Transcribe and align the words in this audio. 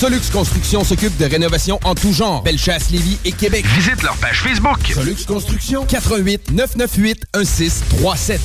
Solux 0.00 0.30
Construction 0.32 0.82
s'occupe 0.82 1.14
de 1.18 1.26
rénovation 1.26 1.78
en 1.84 1.94
tout 1.94 2.10
genre. 2.10 2.42
Bellechasse, 2.42 2.88
Lévis 2.88 3.18
et 3.26 3.32
Québec. 3.32 3.66
Visite 3.66 4.02
leur 4.02 4.16
page 4.16 4.40
Facebook. 4.40 4.78
Solux 4.94 5.26
Construction. 5.26 5.84
88 5.84 6.52
998 6.52 7.26
1637. 7.36 8.40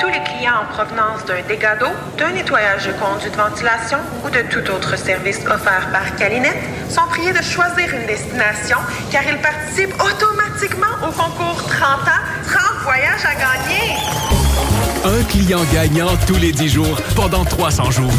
Tous 0.00 0.06
les 0.06 0.22
clients 0.22 0.62
en 0.62 0.72
provenance 0.72 1.26
d'un 1.26 1.42
dégât 1.46 1.76
d'eau, 1.76 1.92
d'un 2.16 2.30
nettoyage 2.30 2.86
de 2.86 2.92
conduits 2.92 3.30
de 3.30 3.36
ventilation 3.36 3.98
ou 4.24 4.30
de 4.30 4.40
tout 4.50 4.66
autre 4.70 4.96
service 4.96 5.40
offert 5.40 5.90
par 5.92 6.16
Calinette 6.16 6.64
sont 6.88 7.06
priés 7.10 7.34
de 7.34 7.42
choisir 7.42 7.84
une 7.94 8.06
destination 8.06 8.78
car 9.10 9.24
ils 9.28 9.42
participent 9.42 9.94
automatiquement 10.00 11.06
au 11.06 11.12
concours 11.12 11.62
30 11.68 11.84
ans, 11.84 12.24
30 12.46 12.60
voyages 12.82 13.26
à 13.26 13.34
gagner. 13.34 14.87
Un 15.04 15.22
client 15.24 15.60
gagnant 15.72 16.10
tous 16.26 16.36
les 16.36 16.52
10 16.52 16.68
jours 16.68 17.00
pendant 17.14 17.44
300 17.44 17.90
jours. 17.90 18.12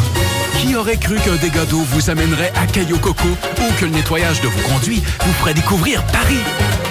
Qui 0.60 0.74
aurait 0.74 0.96
cru 0.96 1.16
qu'un 1.16 1.36
dégât 1.36 1.64
d'eau 1.66 1.80
vous 1.80 2.10
amènerait 2.10 2.52
à 2.56 2.66
Caillou 2.66 2.98
Coco 2.98 3.28
ou 3.28 3.72
que 3.78 3.84
le 3.84 3.90
nettoyage 3.92 4.40
de 4.40 4.48
vos 4.48 4.68
conduits 4.68 5.02
vous 5.24 5.32
ferait 5.34 5.54
découvrir 5.54 6.02
Paris? 6.06 6.40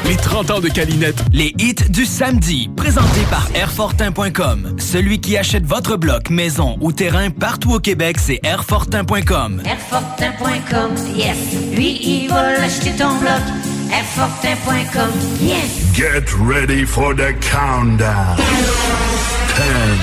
Les 0.06 0.16
30 0.16 0.52
ans 0.52 0.60
de 0.60 0.70
Calinette. 0.70 1.22
Les 1.34 1.54
hits 1.58 1.90
du 1.90 2.06
samedi, 2.06 2.70
présentés 2.76 3.26
par 3.30 3.48
Airfortin.com. 3.54 4.76
Celui 4.80 5.20
qui 5.20 5.38
achète 5.38 5.66
votre 5.66 5.98
bloc, 5.98 6.30
maison 6.30 6.78
ou 6.82 6.92
terrain 6.92 7.30
partout 7.30 7.74
au 7.74 7.80
Québec, 7.80 8.18
c'est 8.20 8.40
Airfortin.com. 8.44 9.62
Airfortin.com, 9.66 10.92
yes. 11.16 11.38
Lui, 11.76 12.00
il 12.02 12.30
va 12.30 12.54
l'acheter 12.54 12.92
ton 12.92 13.16
bloc. 13.18 13.42
Airfortin.com, 13.90 15.12
yes. 15.40 15.92
Get 15.98 16.32
ready 16.38 16.86
for 16.86 17.16
the 17.16 17.34
countdown. 17.42 18.38
10, 18.38 19.98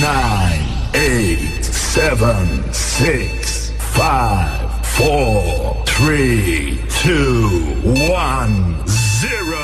9, 0.00 0.94
8, 0.94 1.62
7, 1.62 2.72
6, 2.72 3.70
5, 3.70 4.86
4, 4.86 5.84
3, 5.86 6.80
2, 6.88 7.48
1, 8.08 8.86
0. 8.86 9.58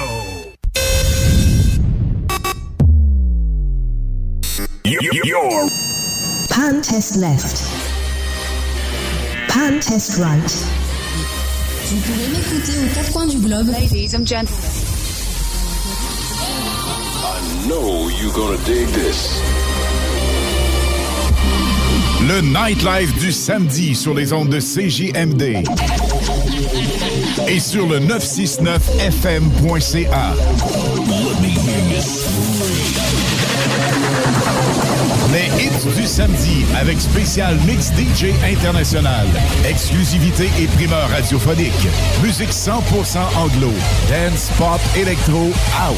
Your 4.84 5.68
Pan 6.50 6.82
test 6.82 7.16
left. 7.16 7.64
Pan 9.48 9.80
test 9.80 10.18
right. 10.20 10.83
Vous 11.94 12.00
pouvez 12.00 12.26
m'écouter 12.26 12.72
aux 12.72 12.88
quatre 12.92 13.12
coins 13.12 13.28
du 13.28 13.36
globe. 13.36 13.68
Ladies 13.68 14.16
and 14.16 14.26
gentlemen. 14.26 14.58
I 17.22 17.38
know 17.68 18.08
you're 18.08 18.32
gonna 18.32 18.56
dig 18.64 18.88
this. 18.88 19.40
Le 22.26 22.40
nightlife 22.40 23.16
du 23.20 23.30
samedi 23.30 23.94
sur 23.94 24.12
les 24.12 24.32
ondes 24.32 24.48
de 24.48 24.58
CJMD 24.58 25.62
et 27.46 27.60
sur 27.60 27.86
le 27.86 28.00
969fm.ca. 28.00 30.34
Les 35.34 35.46
hits 35.64 35.96
du 35.96 36.06
samedi 36.06 36.64
avec 36.80 37.00
spécial 37.00 37.56
mix 37.66 37.88
DJ 37.88 38.26
international. 38.44 39.26
Exclusivité 39.68 40.48
et 40.60 40.68
primeur 40.68 41.08
radiophonique. 41.08 41.88
Musique 42.22 42.50
100% 42.50 43.18
anglo. 43.36 43.72
Dance, 44.08 44.52
pop, 44.56 44.80
électro, 44.96 45.50
house. 45.76 45.96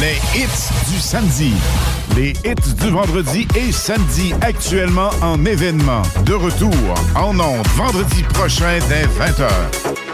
Les 0.00 0.16
hits 0.36 0.92
du 0.92 0.98
samedi. 0.98 1.52
Les 2.16 2.32
hits 2.44 2.74
du 2.82 2.90
vendredi 2.90 3.46
et 3.54 3.70
samedi 3.70 4.34
actuellement 4.40 5.10
en 5.22 5.44
événement. 5.44 6.02
De 6.26 6.34
retour 6.34 6.74
en 7.14 7.38
ondes 7.38 7.68
vendredi 7.76 8.24
prochain 8.24 8.80
dès 8.88 9.04
20h. 9.04 10.13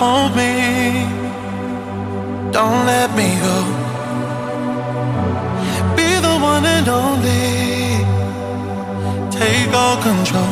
hold 0.00 0.34
me. 0.34 0.52
Don't 2.56 2.86
let 2.86 3.08
me 3.14 3.28
go. 3.46 3.56
Be 5.96 6.08
the 6.26 6.34
one 6.52 6.64
and 6.76 6.88
only. 6.88 7.44
Take 9.30 9.72
all 9.74 9.96
control. 10.02 10.51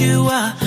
you 0.00 0.28
are 0.28 0.57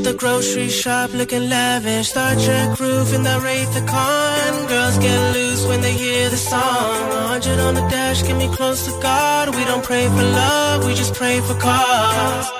at 0.00 0.04
the 0.04 0.14
grocery 0.14 0.68
shop 0.68 1.12
looking 1.12 1.48
lavish. 1.48 2.08
Star 2.08 2.34
Trek 2.34 2.78
roof 2.80 3.12
in 3.14 3.22
the 3.22 3.40
Wraith 3.44 3.72
the 3.74 3.82
Con. 3.82 4.68
Girls 4.68 4.98
get 4.98 5.20
loose 5.34 5.66
when 5.66 5.80
they 5.80 5.92
hear 5.92 6.28
the 6.30 6.36
song. 6.36 7.08
100 7.08 7.58
on 7.60 7.74
the 7.74 7.86
dash, 7.88 8.22
get 8.22 8.36
me 8.36 8.48
close 8.48 8.84
to 8.86 8.92
God. 9.02 9.54
We 9.54 9.64
don't 9.64 9.84
pray 9.84 10.06
for 10.06 10.22
love, 10.22 10.84
we 10.86 10.94
just 10.94 11.14
pray 11.14 11.40
for 11.40 11.54
cause. 11.54 12.59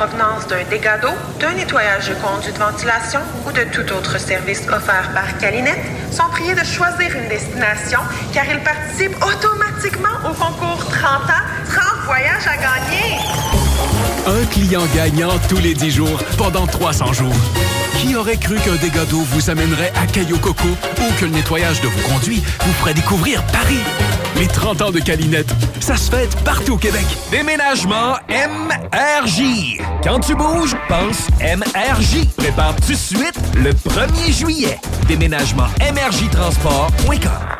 provenance 0.00 0.46
d'un 0.46 0.64
dégât 0.70 0.96
d'eau, 0.96 1.12
d'un 1.40 1.52
nettoyage 1.52 2.08
de 2.08 2.14
conduits 2.14 2.52
de 2.54 2.58
ventilation 2.58 3.20
ou 3.46 3.52
de 3.52 3.64
tout 3.64 3.92
autre 3.92 4.18
service 4.18 4.62
offert 4.68 5.10
par 5.12 5.36
Calinette 5.36 5.84
sont 6.10 6.26
priés 6.30 6.54
de 6.54 6.64
choisir 6.64 7.14
une 7.14 7.28
destination 7.28 8.00
car 8.32 8.46
ils 8.46 8.60
participent 8.60 9.16
automatiquement 9.16 9.69
au 9.88 10.34
concours 10.34 10.84
30 10.90 11.30
ans, 11.30 11.44
30 11.66 12.04
voyages 12.04 12.46
à 12.46 12.56
gagner. 12.56 13.16
Un 14.26 14.44
client 14.46 14.82
gagnant 14.94 15.32
tous 15.48 15.56
les 15.56 15.72
10 15.74 15.90
jours 15.90 16.22
pendant 16.36 16.66
300 16.66 17.14
jours. 17.14 17.34
Qui 17.98 18.14
aurait 18.14 18.36
cru 18.36 18.56
qu'un 18.56 18.76
dégât 18.76 19.06
d'eau 19.06 19.22
vous 19.22 19.48
amènerait 19.48 19.92
à 19.96 20.06
Cayo 20.06 20.36
Coco 20.38 20.68
ou 20.68 21.12
que 21.18 21.24
le 21.24 21.30
nettoyage 21.30 21.80
de 21.80 21.88
vos 21.88 22.08
conduits 22.08 22.42
vous 22.60 22.72
ferait 22.74 22.94
découvrir 22.94 23.42
Paris? 23.46 23.80
Les 24.36 24.46
30 24.46 24.82
ans 24.82 24.90
de 24.90 25.00
Calinette, 25.00 25.52
ça 25.80 25.96
se 25.96 26.10
fête 26.10 26.34
partout 26.44 26.74
au 26.74 26.78
Québec. 26.78 27.06
Déménagement 27.30 28.16
MRJ. 28.28 29.78
Quand 30.04 30.20
tu 30.20 30.34
bouges, 30.34 30.76
pense 30.88 31.28
MRJ. 31.40 32.26
Prépare 32.36 32.76
tout 32.76 32.92
de 32.92 32.96
suite 32.96 33.40
le 33.56 33.72
1er 33.72 34.32
juillet. 34.32 34.78
Déménagement 35.08 35.68
MRJtransport.com. 35.80 37.59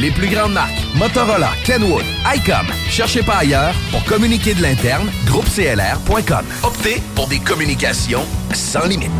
Les 0.00 0.12
plus 0.12 0.28
grandes 0.28 0.52
marques, 0.52 0.80
Motorola, 0.94 1.50
Kenwood, 1.64 2.04
ICOM. 2.36 2.66
Cherchez 2.88 3.22
pas 3.22 3.38
ailleurs 3.38 3.74
pour 3.90 4.04
communiquer 4.04 4.54
de 4.54 4.62
l'interne, 4.62 5.10
groupeclr.com. 5.26 6.44
Optez 6.62 7.02
pour 7.16 7.26
des 7.26 7.40
communications 7.40 8.24
sans 8.52 8.86
limite. 8.86 9.10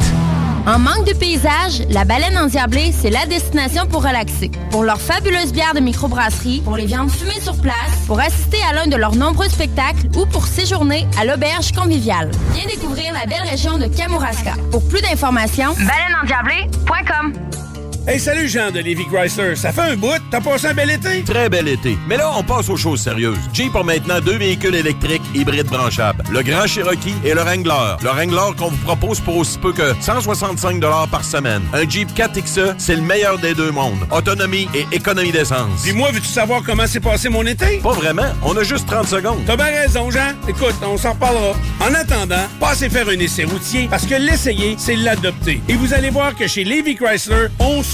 En 0.68 0.78
manque 0.78 1.04
de 1.06 1.14
paysage, 1.14 1.82
la 1.90 2.04
baleine 2.04 2.36
endiablée, 2.38 2.92
c'est 2.92 3.10
la 3.10 3.26
destination 3.26 3.86
pour 3.86 4.04
relaxer. 4.04 4.52
Pour 4.70 4.84
leurs 4.84 5.00
fabuleuses 5.00 5.52
bières 5.52 5.74
de 5.74 5.80
microbrasserie, 5.80 6.60
pour 6.60 6.76
les 6.76 6.86
viandes 6.86 7.10
fumées 7.10 7.40
sur 7.40 7.60
place, 7.60 7.74
pour 8.06 8.20
assister 8.20 8.58
à 8.70 8.74
l'un 8.74 8.86
de 8.86 8.96
leurs 8.96 9.16
nombreux 9.16 9.48
spectacles 9.48 10.06
ou 10.16 10.26
pour 10.26 10.46
séjourner 10.46 11.08
à 11.18 11.24
l'auberge 11.24 11.72
conviviale. 11.72 12.30
Viens 12.52 12.66
découvrir 12.66 13.12
la 13.14 13.26
belle 13.26 13.48
région 13.50 13.78
de 13.78 13.86
Kamouraska. 13.86 14.52
Pour 14.70 14.86
plus 14.86 15.00
d'informations, 15.00 15.74
baleineendiablée.com. 15.74 17.32
Hey, 18.10 18.18
salut 18.18 18.48
Jean 18.48 18.70
de 18.70 18.80
Lévi 18.80 19.04
Chrysler. 19.04 19.54
Ça 19.54 19.70
fait 19.70 19.82
un 19.82 19.94
bout, 19.94 20.18
t'as 20.30 20.40
passé 20.40 20.68
un 20.68 20.72
bel 20.72 20.90
été? 20.90 21.22
Très 21.24 21.50
bel 21.50 21.68
été. 21.68 21.98
Mais 22.08 22.16
là, 22.16 22.30
on 22.38 22.42
passe 22.42 22.70
aux 22.70 22.76
choses 22.78 23.02
sérieuses. 23.02 23.36
Jeep 23.52 23.76
a 23.76 23.82
maintenant 23.82 24.18
deux 24.22 24.38
véhicules 24.38 24.74
électriques 24.74 25.20
hybrides 25.34 25.66
branchables. 25.66 26.24
Le 26.32 26.40
Grand 26.40 26.66
Cherokee 26.66 27.12
et 27.22 27.34
le 27.34 27.42
Wrangler. 27.42 27.96
Le 28.00 28.08
Wrangler 28.08 28.56
qu'on 28.56 28.70
vous 28.70 28.78
propose 28.78 29.20
pour 29.20 29.36
aussi 29.36 29.58
peu 29.58 29.74
que 29.74 29.92
165 30.00 30.80
par 31.10 31.22
semaine. 31.22 31.60
Un 31.74 31.86
Jeep 31.86 32.08
4XE, 32.16 32.76
c'est 32.78 32.96
le 32.96 33.02
meilleur 33.02 33.38
des 33.40 33.52
deux 33.52 33.70
mondes. 33.72 34.06
Autonomie 34.10 34.70
et 34.74 34.86
économie 34.90 35.30
d'essence. 35.30 35.82
Puis 35.82 35.92
moi, 35.92 36.10
veux-tu 36.10 36.28
savoir 36.28 36.62
comment 36.64 36.86
s'est 36.86 37.00
passé 37.00 37.28
mon 37.28 37.44
été? 37.44 37.76
Pas 37.82 37.92
vraiment. 37.92 38.32
On 38.42 38.56
a 38.56 38.62
juste 38.62 38.86
30 38.86 39.06
secondes. 39.06 39.42
T'as 39.46 39.56
bien 39.56 39.66
raison, 39.66 40.10
Jean. 40.10 40.32
Écoute, 40.48 40.76
on 40.82 40.96
s'en 40.96 41.12
reparlera. 41.12 41.52
En 41.86 41.92
attendant, 41.92 42.46
passez 42.58 42.88
faire 42.88 43.06
un 43.10 43.18
essai 43.18 43.44
routier 43.44 43.86
parce 43.90 44.06
que 44.06 44.14
l'essayer, 44.14 44.76
c'est 44.78 44.96
l'adopter. 44.96 45.60
Et 45.68 45.74
vous 45.74 45.92
allez 45.92 46.08
voir 46.08 46.34
que 46.34 46.46
chez 46.46 46.64
Lévi 46.64 46.96
Chrysler, 46.96 47.48
on 47.58 47.82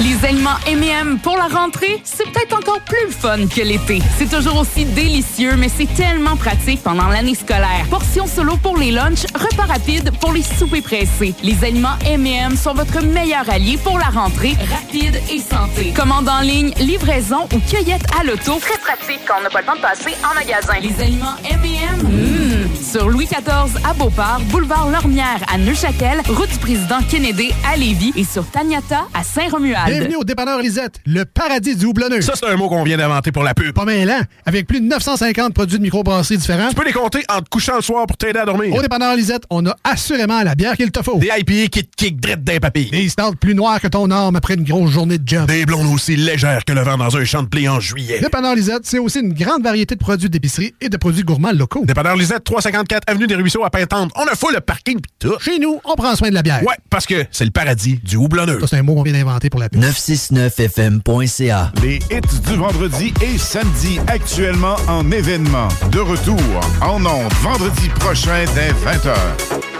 Les 0.00 0.24
aliments 0.26 0.56
M&M 0.66 1.18
pour 1.22 1.36
la 1.36 1.48
rentrée, 1.48 2.00
c'est 2.04 2.24
peut-être 2.30 2.56
encore 2.56 2.80
plus 2.80 3.10
fun 3.10 3.46
que 3.46 3.60
l'été. 3.60 4.00
C'est 4.16 4.30
toujours 4.30 4.58
aussi 4.58 4.86
délicieux, 4.86 5.56
mais 5.58 5.68
c'est 5.68 5.92
tellement 5.94 6.36
pratique 6.36 6.82
pendant 6.82 7.08
l'année 7.08 7.34
scolaire. 7.34 7.84
Portions 7.90 8.26
solo 8.26 8.56
pour 8.56 8.78
les 8.78 8.92
lunchs, 8.92 9.26
repas 9.34 9.66
rapides 9.66 10.10
pour 10.18 10.32
les 10.32 10.42
soupers 10.42 10.82
pressés. 10.82 11.34
Les 11.42 11.62
aliments 11.64 11.98
M&M 12.06 12.56
sont 12.56 12.72
votre 12.72 13.02
meilleur 13.04 13.48
allié 13.50 13.76
pour 13.76 13.98
la 13.98 14.06
rentrée, 14.06 14.54
rapide 14.72 15.20
et 15.30 15.38
santé. 15.38 15.92
Commande 15.94 16.30
en 16.30 16.40
ligne, 16.40 16.72
livraison 16.78 17.46
ou 17.52 17.58
cueillette 17.70 18.06
à 18.18 18.24
l'auto. 18.24 18.58
Très 18.58 18.78
pratique 18.78 19.20
quand 19.26 19.34
on 19.38 19.42
n'a 19.42 19.50
pas 19.50 19.60
le 19.60 19.66
temps 19.66 19.76
de 19.76 19.82
passer 19.82 20.16
en 20.24 20.34
magasin. 20.34 20.80
Les 20.80 20.98
aliments 21.04 21.36
M&M, 21.44 22.08
mmh. 22.08 22.79
Sur 22.90 23.08
Louis 23.08 23.26
XIV 23.26 23.78
à 23.84 23.94
Beauport, 23.94 24.40
boulevard 24.50 24.90
Lormière 24.90 25.40
à 25.52 25.58
Neuchâtel, 25.58 26.20
route 26.26 26.50
du 26.50 26.58
président 26.58 26.98
Kennedy 27.08 27.52
à 27.64 27.76
Lévis 27.76 28.12
et 28.16 28.24
sur 28.24 28.44
Taniata 28.50 29.06
à 29.14 29.22
Saint-Romuald. 29.22 29.86
Bienvenue 29.86 30.16
au 30.16 30.24
dépanneur 30.24 30.60
Lisette, 30.60 30.96
le 31.06 31.24
paradis 31.24 31.76
du 31.76 31.86
houblonneux. 31.86 32.20
Ça, 32.20 32.32
c'est 32.34 32.48
un 32.48 32.56
mot 32.56 32.68
qu'on 32.68 32.82
vient 32.82 32.96
d'inventer 32.96 33.30
pour 33.30 33.44
la 33.44 33.54
pub. 33.54 33.72
Pas 33.74 33.84
mal, 33.84 34.10
hein? 34.10 34.22
Avec 34.44 34.66
plus 34.66 34.80
de 34.80 34.86
950 34.86 35.54
produits 35.54 35.78
de 35.78 35.84
microbrasserie 35.84 36.38
différents. 36.38 36.70
Tu 36.70 36.74
peux 36.74 36.84
les 36.84 36.92
compter 36.92 37.22
en 37.28 37.40
te 37.42 37.48
couchant 37.48 37.76
le 37.76 37.82
soir 37.82 38.06
pour 38.08 38.16
t'aider 38.16 38.40
à 38.40 38.44
dormir. 38.44 38.74
Au 38.74 38.82
dépanneur 38.82 39.14
Lisette, 39.14 39.44
on 39.50 39.64
a 39.66 39.76
assurément 39.84 40.42
la 40.42 40.56
bière 40.56 40.76
qu'il 40.76 40.90
te 40.90 41.00
faut. 41.00 41.18
Des 41.18 41.28
IPA 41.28 41.68
qui 41.68 41.84
te 41.84 41.96
kick 41.96 42.18
drette 42.18 42.42
d'un 42.42 42.58
papy. 42.58 42.90
Des 42.90 43.08
stouts 43.08 43.36
plus 43.38 43.54
noirs 43.54 43.80
que 43.80 43.86
ton 43.86 44.10
arme 44.10 44.34
après 44.34 44.54
une 44.54 44.64
grosse 44.64 44.90
journée 44.90 45.18
de 45.18 45.28
job. 45.28 45.46
Des 45.46 45.64
blondes 45.64 45.94
aussi 45.94 46.16
légères 46.16 46.64
que 46.64 46.72
le 46.72 46.80
vent 46.80 46.98
dans 46.98 47.16
un 47.16 47.24
champ 47.24 47.44
de 47.44 47.48
blé 47.48 47.68
en 47.68 47.78
juillet. 47.78 48.18
Dépanneur 48.18 48.56
Lisette, 48.56 48.82
c'est 48.82 48.98
aussi 48.98 49.20
une 49.20 49.32
grande 49.32 49.62
variété 49.62 49.94
de 49.94 50.00
produits 50.00 50.28
d'épicerie 50.28 50.74
et 50.80 50.88
de 50.88 50.96
produits 50.96 51.22
gourmands 51.22 51.52
locaux. 51.52 51.84
Dépanneur 51.84 52.16
Lisette, 52.16 52.42
354 52.84 53.04
Avenue 53.08 53.26
des 53.26 53.34
Ruisseaux 53.34 53.64
à 53.64 53.70
Pintante. 53.70 54.10
On 54.16 54.24
a 54.24 54.34
fou 54.34 54.48
le 54.52 54.60
parking 54.60 55.00
pis 55.00 55.10
tout. 55.18 55.38
Chez 55.40 55.58
nous, 55.58 55.80
on 55.84 55.94
prend 55.94 56.14
soin 56.16 56.30
de 56.30 56.34
la 56.34 56.42
bière. 56.42 56.62
Ouais, 56.62 56.76
parce 56.88 57.06
que 57.06 57.26
c'est 57.30 57.44
le 57.44 57.50
paradis 57.50 58.00
du 58.02 58.16
houblonneux. 58.16 58.60
Ça, 58.60 58.66
c'est 58.68 58.76
un 58.76 58.82
mot 58.82 58.94
qu'on 58.94 59.02
vient 59.02 59.12
d'inventer 59.12 59.50
pour 59.50 59.60
la 59.60 59.68
pub. 59.68 59.82
969fm.ca. 59.82 61.72
Les 61.82 61.96
hits 62.10 62.40
du 62.48 62.56
vendredi 62.56 63.12
et 63.22 63.38
samedi 63.38 63.98
actuellement 64.06 64.76
en 64.88 65.10
événement. 65.10 65.68
De 65.90 66.00
retour 66.00 66.40
en 66.80 67.04
ondes 67.04 67.32
vendredi 67.42 67.88
prochain 67.98 68.44
dès 68.54 68.70
20h. 68.70 69.79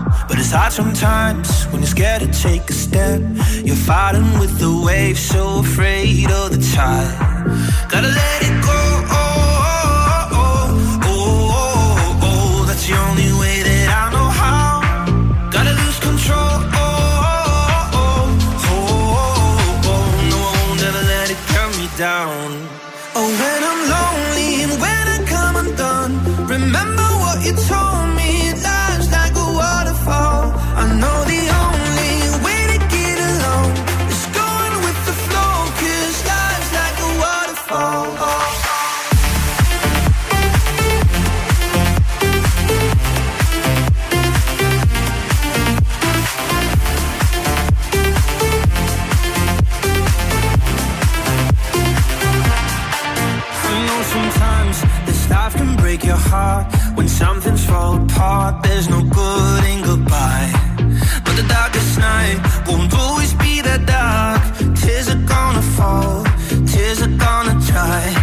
But 0.27 0.39
it's 0.39 0.51
hard 0.51 0.73
sometimes 0.73 1.65
when 1.71 1.81
you're 1.81 1.87
scared 1.97 2.21
to 2.21 2.27
take 2.31 2.69
a 2.69 2.73
step. 2.73 3.21
You're 3.65 3.75
fighting 3.75 4.39
with 4.39 4.59
the 4.59 4.71
waves, 4.85 5.19
so 5.19 5.59
afraid 5.59 6.29
of 6.31 6.51
the 6.53 6.61
tide. 6.75 7.17
Gotta 7.91 8.07
let 8.07 8.39
it 8.47 8.55
go. 8.69 8.79
Oh, 9.19 10.39
oh, 10.41 11.01
oh, 11.03 12.19
oh. 12.23 12.65
That's 12.67 12.85
the 12.87 12.95
only 13.07 13.31
way 13.41 13.57
that 13.67 13.87
I 14.01 14.03
know 14.15 14.29
how. 14.41 14.81
Gotta 15.51 15.73
lose 15.81 15.99
control. 15.99 16.55
Oh, 16.73 16.87
oh, 17.29 17.99
oh, 17.99 18.29
oh, 18.69 18.81
oh, 19.13 19.91
oh. 19.91 20.03
No, 20.31 20.37
I 20.37 20.53
won't 20.67 20.81
ever 20.89 21.03
let 21.13 21.27
it 21.29 21.41
cut 21.53 21.69
me 21.77 21.87
down. 21.97 22.40
Apart, 58.21 58.61
there's 58.63 58.87
no 58.87 59.01
good 59.01 59.63
in 59.65 59.81
goodbye. 59.81 60.51
But 61.25 61.35
the 61.39 61.45
darkest 61.47 61.97
night 61.97 62.37
won't 62.67 62.93
always 62.93 63.33
be 63.33 63.61
that 63.61 63.81
dark. 63.85 64.41
Tears 64.77 65.09
are 65.09 65.23
gonna 65.33 65.65
fall, 65.77 66.23
tears 66.67 67.01
are 67.01 67.15
gonna 67.25 67.55
dry. 67.69 68.20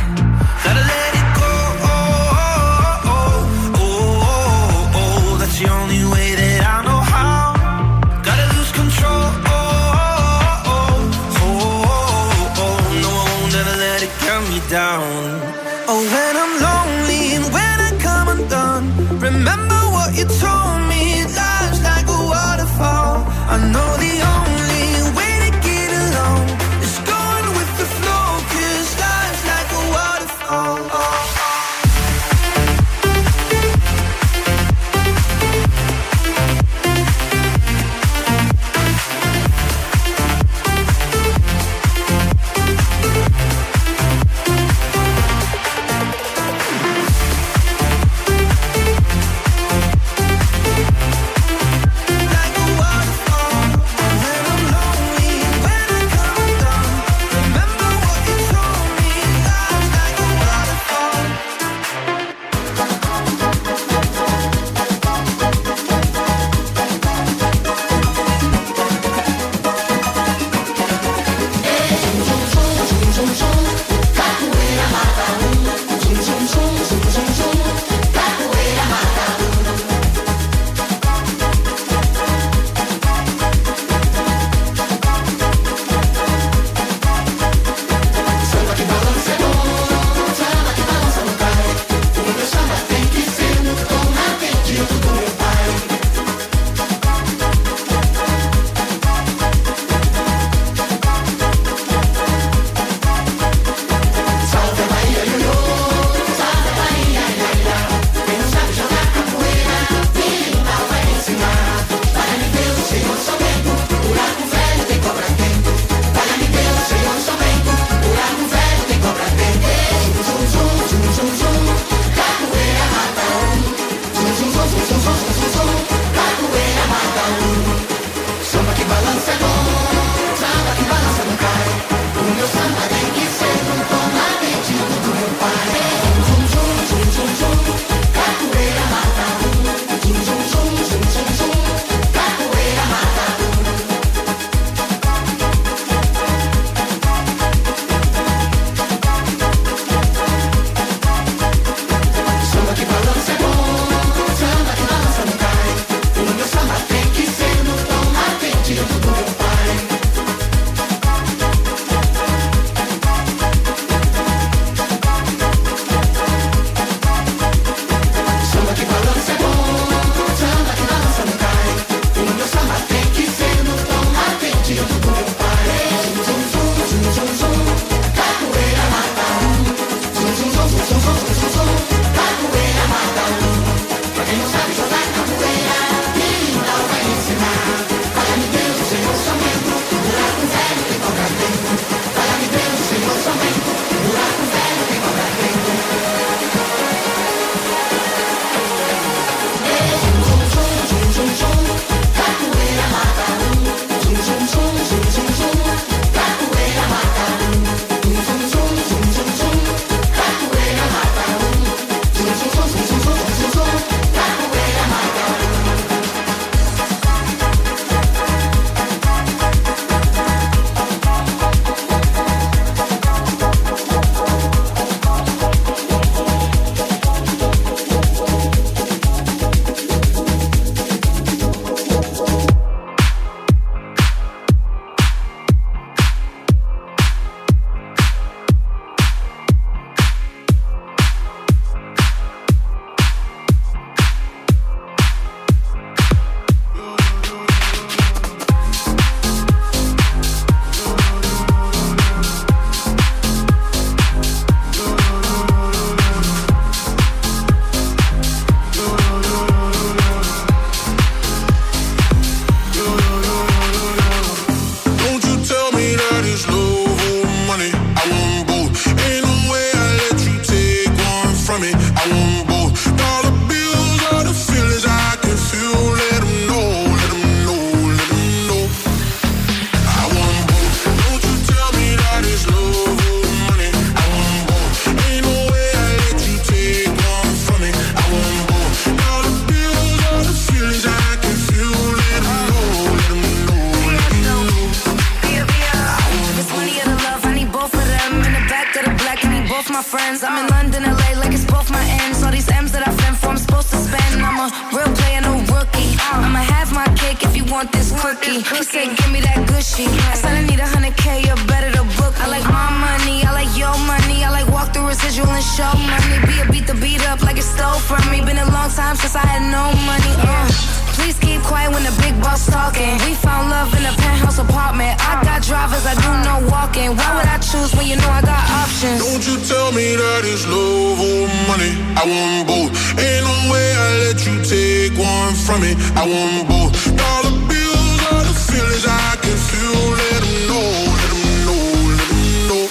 You 329.29 329.37
tell 329.45 329.73
me 329.73 329.95
that 329.95 330.23
it's 330.25 330.47
love 330.49 330.99
or 330.99 331.29
money. 331.51 331.73
I 332.01 332.03
want 332.09 332.49
both. 332.49 332.71
Ain't 332.97 333.25
no 333.29 333.37
way 333.53 333.69
I 333.77 333.89
let 334.05 334.19
you 334.25 334.37
take 334.41 334.97
one 334.97 335.35
from 335.35 335.61
me. 335.61 335.73
I 336.01 336.05
want 336.09 336.49
both. 336.49 336.73
Dollar 336.97 337.37
bills 337.51 338.01
are 338.13 338.25
the 338.25 338.37
feelings 338.49 338.87
I 338.87 339.17
can 339.21 339.37
feel. 339.49 339.85
Let 340.01 340.23
know, 340.49 340.69
let 341.01 341.13
know, 341.47 341.65
let 341.99 342.11
know. 342.49 342.65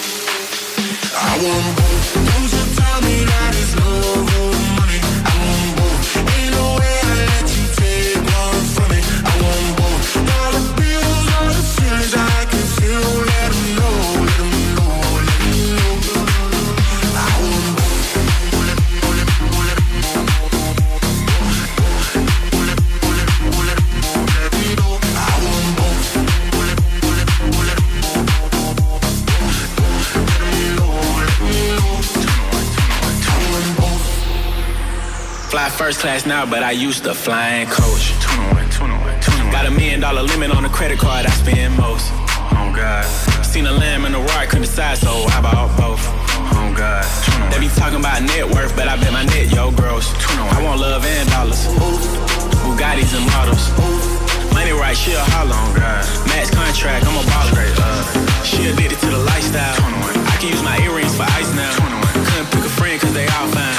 I 1.14 1.32
want 1.46 1.78
both. 1.78 1.87
First 35.78 36.00
class 36.00 36.26
now, 36.26 36.44
but 36.44 36.64
I 36.64 36.72
used 36.72 37.04
to 37.04 37.14
fly 37.14 37.64
flying 37.64 37.68
coach. 37.70 38.10
Got 39.54 39.68
a 39.68 39.72
million 39.72 40.00
dollar 40.02 40.24
limit 40.24 40.50
on 40.50 40.64
the 40.64 40.70
credit 40.70 40.98
card 40.98 41.28
I 41.28 41.30
spend 41.30 41.78
most. 41.78 42.10
Oh 42.58 42.74
God. 42.74 43.06
Seen 43.46 43.68
a 43.68 43.72
lamb 43.72 44.06
and 44.06 44.16
a 44.16 44.18
roar, 44.18 44.44
couldn't 44.50 44.66
decide, 44.66 44.98
so 44.98 45.14
I 45.30 45.40
bought 45.40 45.70
both. 45.78 46.02
Oh 46.58 46.74
God. 46.76 47.06
They 47.54 47.60
be 47.60 47.70
talking 47.78 48.00
about 48.00 48.24
net 48.24 48.50
worth, 48.50 48.76
but 48.76 48.88
I 48.88 48.98
bet 48.98 49.14
my 49.14 49.24
net 49.26 49.54
yo 49.54 49.70
gross. 49.70 50.10
I 50.50 50.58
want 50.66 50.82
love 50.82 51.06
and 51.06 51.30
dollars. 51.30 51.62
Bugattis 52.66 53.14
and 53.14 53.26
models. 53.38 53.70
Money 54.58 54.74
right, 54.74 54.98
she 54.98 55.14
a 55.14 55.22
holler 55.38 55.54
on 55.54 55.78
God. 55.78 56.02
Max 56.26 56.50
contract, 56.50 57.06
I'm 57.06 57.22
a 57.22 57.24
baller. 57.30 57.54
Uh, 57.78 58.44
she 58.44 58.66
addicted 58.66 58.98
to 59.06 59.10
the 59.14 59.22
lifestyle. 59.30 59.78
I 59.78 60.38
can 60.42 60.50
use 60.50 60.64
my 60.64 60.78
earrings 60.82 61.14
for 61.16 61.30
ice 61.38 61.54
now. 61.54 61.70
Couldn't 62.34 62.50
pick 62.50 62.66
a 62.66 62.74
friend 62.82 63.00
cause 63.00 63.14
they 63.14 63.28
all 63.38 63.48
fine. 63.54 63.77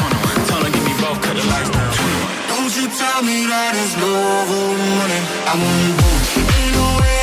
Tell 2.99 3.23
me 3.23 3.47
that 3.47 3.79
it's 3.79 3.95
love 4.03 4.51
or 4.51 4.75
money. 4.99 5.21
I 5.47 5.55
want 5.55 5.95
both. 6.03 6.35
Ain't 6.35 6.75
no 6.75 6.87
way 6.99 7.18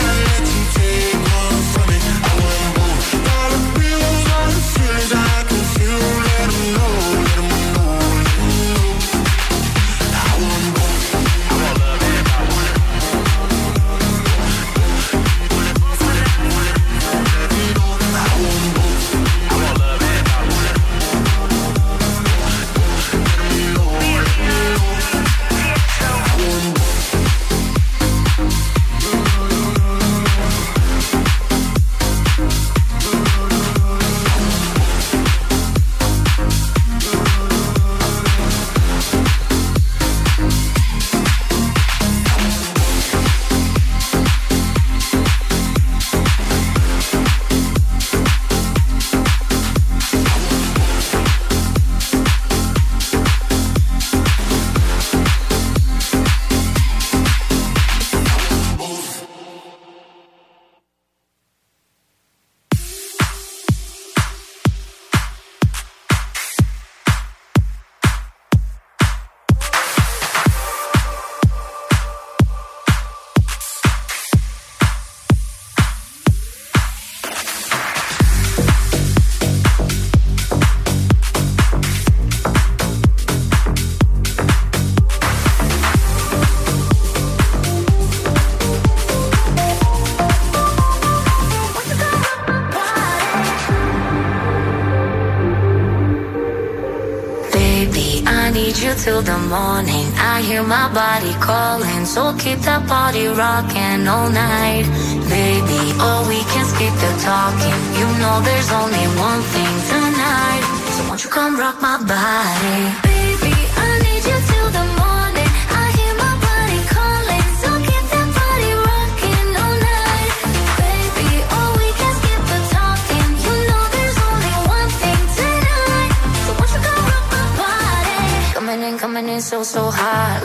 body 100.95 101.33
calling, 101.41 102.05
so 102.05 102.33
keep 102.39 102.59
that 102.59 102.87
body 102.87 103.27
rocking 103.27 104.07
all 104.07 104.29
night. 104.31 104.87
Baby, 105.27 105.81
oh, 105.99 106.23
we 106.31 106.39
can 106.55 106.65
skip 106.71 106.95
the 107.03 107.11
talking. 107.19 107.79
You 107.99 108.07
know 108.15 108.35
there's 108.47 108.71
only 108.71 109.05
one 109.19 109.43
thing 109.53 109.75
tonight. 109.91 110.63
So 110.95 110.99
won't 111.07 111.21
you 111.21 111.29
come 111.29 111.59
rock 111.59 111.81
my 111.83 111.99
body? 111.99 112.79
Baby, 113.11 113.53
I 113.75 113.89
need 114.07 114.23
you 114.23 114.39
till 114.47 114.69
the 114.71 114.85
morning. 115.03 115.51
I 115.67 115.83
hear 115.99 116.13
my 116.15 116.33
body 116.47 116.79
calling, 116.95 117.47
so 117.59 117.69
keep 117.87 118.05
that 118.15 118.29
body 118.39 118.71
rocking 118.87 119.47
all 119.63 119.75
night. 119.91 120.31
Baby, 120.79 121.29
oh, 121.59 121.69
we 121.75 121.87
can 121.99 122.13
skip 122.23 122.41
the 122.51 122.59
talking. 122.71 123.29
You 123.43 123.55
know 123.67 123.83
there's 123.95 124.19
only 124.31 124.55
one 124.79 124.91
thing 125.03 125.21
tonight. 125.43 126.11
So 126.47 126.51
won't 126.55 126.71
you 126.71 126.81
come 126.87 127.03
rock 127.11 127.25
my 127.35 127.45
body? 127.59 128.15
Coming 128.55 128.81
in, 128.87 128.95
coming 128.95 129.27
in 129.27 129.41
so, 129.43 129.59
so 129.59 129.91
hot. 129.91 130.44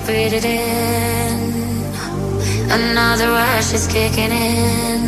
air, 0.00 0.32
it 0.32 0.44
in. 0.44 1.52
Another 2.70 3.28
rush 3.28 3.74
is 3.74 3.86
kicking 3.86 4.32
in. 4.32 5.02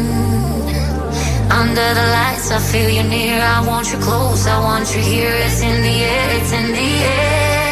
Under 1.51 1.89
the 1.99 2.07
lights, 2.17 2.51
I 2.51 2.59
feel 2.71 2.91
you 2.91 3.05
near. 3.05 3.41
I 3.41 3.67
want 3.67 3.91
you 3.93 3.99
close, 3.99 4.47
I 4.47 4.59
want 4.61 4.95
you 4.95 5.01
here. 5.01 5.35
It's 5.47 5.63
in 5.63 5.81
the 5.81 5.97
air, 6.13 6.27
it's 6.37 6.53
in 6.53 6.67
the 6.79 6.91
air. 7.17 7.65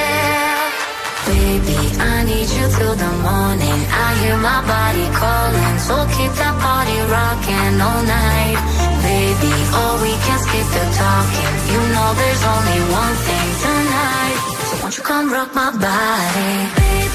Baby, 1.29 1.81
I 2.01 2.25
need 2.25 2.49
you 2.57 2.67
till 2.77 2.95
the 3.05 3.13
morning. 3.29 3.81
I 4.05 4.09
hear 4.21 4.37
my 4.51 4.61
body 4.75 5.07
calling. 5.21 5.79
So 5.87 5.95
keep 6.17 6.33
that 6.41 6.57
body 6.65 6.99
rocking 7.13 7.81
all 7.89 8.03
night. 8.03 8.92
Baby, 9.13 9.53
oh, 9.77 9.95
we 10.01 10.13
can 10.25 10.39
skip 10.41 10.67
the 10.77 10.85
talking. 10.97 11.53
You 11.73 11.81
know 11.93 12.09
there's 12.17 12.45
only 12.55 12.81
one 13.03 13.15
thing 13.29 13.49
tonight. 13.67 14.37
So 14.69 14.75
won't 14.81 14.95
you 14.97 15.05
come 15.05 15.27
rock 15.31 15.51
my 15.55 15.69
body? 15.69 16.53
Baby, 16.81 17.12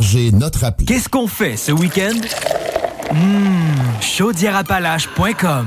Téléchargez 0.00 0.32
notre 0.32 0.64
appli. 0.64 0.86
Qu'est-ce 0.86 1.08
qu'on 1.08 1.26
fait 1.26 1.56
ce 1.56 1.72
week-end? 1.72 2.16
Mmh, 3.12 4.00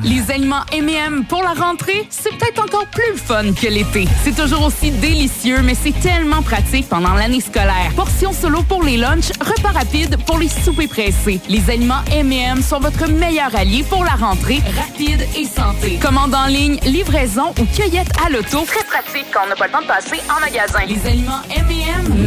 Les 0.04 0.30
aliments 0.30 0.64
M&M 0.74 1.24
pour 1.28 1.42
la 1.42 1.54
rentrée, 1.54 2.06
c'est 2.10 2.32
peut-être 2.38 2.62
encore 2.62 2.86
plus 2.88 3.16
fun 3.18 3.54
que 3.54 3.68
l'été. 3.68 4.08
C'est 4.24 4.36
toujours 4.36 4.66
aussi 4.66 4.92
délicieux, 4.92 5.62
mais 5.64 5.74
c'est 5.74 5.98
tellement 6.02 6.42
pratique 6.42 6.90
pendant 6.90 7.14
l'année 7.14 7.40
scolaire. 7.40 7.92
Portions 7.96 8.34
solo 8.34 8.62
pour 8.64 8.84
les 8.84 8.98
lunchs, 8.98 9.32
repas 9.40 9.72
rapides 9.72 10.18
pour 10.26 10.38
les 10.38 10.50
soupers 10.50 10.90
pressés. 10.90 11.40
Les 11.48 11.70
aliments 11.70 12.04
M&M 12.12 12.62
sont 12.62 12.80
votre 12.82 13.08
meilleur 13.10 13.56
allié 13.56 13.84
pour 13.90 14.04
la 14.04 14.12
rentrée, 14.16 14.60
rapide 14.78 15.26
et 15.38 15.46
santé. 15.46 15.98
Commande 16.02 16.36
en 16.36 16.48
ligne, 16.48 16.78
livraison 16.86 17.54
ou 17.60 17.66
cueillette 17.74 18.12
à 18.26 18.30
l'auto. 18.30 18.66
Très 18.66 18.84
pratique 18.84 19.28
quand 19.34 19.40
on 19.46 19.50
n'a 19.50 19.56
pas 19.56 19.68
le 19.68 19.72
temps 19.72 19.82
de 19.82 19.88
passer 19.88 20.20
en 20.30 20.42
magasin. 20.42 20.80
Les 20.88 21.10
aliments 21.10 21.42
M&M, 21.56 22.19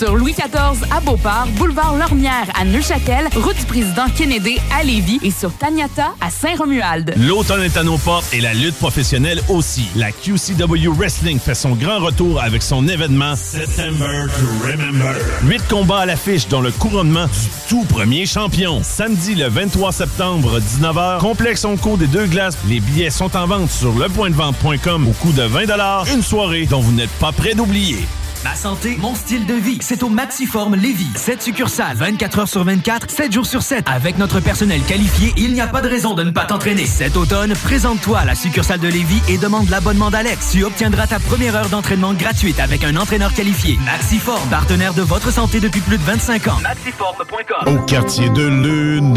sur 0.00 0.16
Louis 0.16 0.32
XIV 0.32 0.82
à 0.90 1.00
Beauport, 1.00 1.46
boulevard 1.58 1.94
Lormière 1.94 2.46
à 2.58 2.64
Neuchâtel, 2.64 3.28
route 3.36 3.58
du 3.58 3.66
président 3.66 4.06
Kennedy 4.16 4.56
à 4.74 4.82
Lévis 4.82 5.20
et 5.22 5.30
sur 5.30 5.52
Taniata 5.52 6.14
à 6.22 6.30
Saint-Romuald. 6.30 7.12
L'automne 7.18 7.64
est 7.64 7.76
à 7.76 7.82
nos 7.82 7.98
portes 7.98 8.32
et 8.32 8.40
la 8.40 8.54
lutte 8.54 8.76
professionnelle 8.76 9.42
aussi. 9.50 9.90
La 9.96 10.10
QCW 10.10 10.88
Wrestling 10.96 11.38
fait 11.38 11.54
son 11.54 11.72
grand 11.72 11.98
retour 11.98 12.40
avec 12.40 12.62
son 12.62 12.88
événement 12.88 13.36
September 13.36 14.24
to 14.38 14.66
Remember. 14.66 15.14
Huit 15.44 15.62
combats 15.68 16.00
à 16.00 16.06
l'affiche 16.06 16.48
dont 16.48 16.62
le 16.62 16.70
couronnement 16.70 17.26
du 17.26 17.50
tout 17.68 17.84
premier 17.84 18.24
champion. 18.24 18.80
Samedi 18.82 19.34
le 19.34 19.48
23 19.48 19.92
septembre, 19.92 20.60
19h, 20.60 21.18
complexe 21.18 21.66
Onco 21.66 21.98
des 21.98 22.06
deux 22.06 22.26
glaces. 22.26 22.56
Les 22.66 22.80
billets 22.80 23.10
sont 23.10 23.36
en 23.36 23.46
vente 23.46 23.70
sur 23.70 23.92
lepointdevente.com 23.98 25.08
au 25.08 25.12
coût 25.12 25.32
de 25.32 25.42
20 25.42 25.66
Une 26.14 26.22
soirée 26.22 26.64
dont 26.64 26.80
vous 26.80 26.92
n'êtes 26.92 27.12
pas 27.20 27.32
prêt 27.32 27.52
d'oublier. 27.52 27.98
Ma 28.44 28.54
santé, 28.54 28.96
mon 28.98 29.14
style 29.14 29.44
de 29.44 29.52
vie, 29.52 29.78
c'est 29.82 30.02
au 30.02 30.08
Maxiform 30.08 30.74
Lévis. 30.74 31.10
7 31.14 31.42
succursales, 31.42 31.96
24 31.96 32.38
heures 32.38 32.48
sur 32.48 32.64
24, 32.64 33.10
7 33.10 33.32
jours 33.32 33.44
sur 33.44 33.60
7. 33.60 33.84
Avec 33.86 34.16
notre 34.16 34.40
personnel 34.40 34.80
qualifié, 34.82 35.34
il 35.36 35.52
n'y 35.52 35.60
a 35.60 35.66
pas 35.66 35.82
de 35.82 35.88
raison 35.88 36.14
de 36.14 36.22
ne 36.22 36.30
pas 36.30 36.46
t'entraîner. 36.46 36.86
Cet 36.86 37.18
automne, 37.18 37.52
présente-toi 37.64 38.20
à 38.20 38.24
la 38.24 38.34
succursale 38.34 38.80
de 38.80 38.88
Lévis 38.88 39.20
et 39.28 39.36
demande 39.36 39.68
l'abonnement 39.68 40.10
d'Alex. 40.10 40.52
Tu 40.52 40.64
obtiendras 40.64 41.06
ta 41.06 41.18
première 41.18 41.54
heure 41.54 41.68
d'entraînement 41.68 42.14
gratuite 42.14 42.60
avec 42.60 42.82
un 42.82 42.96
entraîneur 42.96 43.34
qualifié. 43.34 43.78
Maxiform, 43.84 44.48
partenaire 44.48 44.94
de 44.94 45.02
votre 45.02 45.30
santé 45.30 45.60
depuis 45.60 45.80
plus 45.82 45.98
de 45.98 46.04
25 46.04 46.48
ans. 46.48 46.58
Maxiform.com 46.62 47.74
Au 47.74 47.78
quartier 47.84 48.30
de 48.30 48.46
lune, 48.46 49.14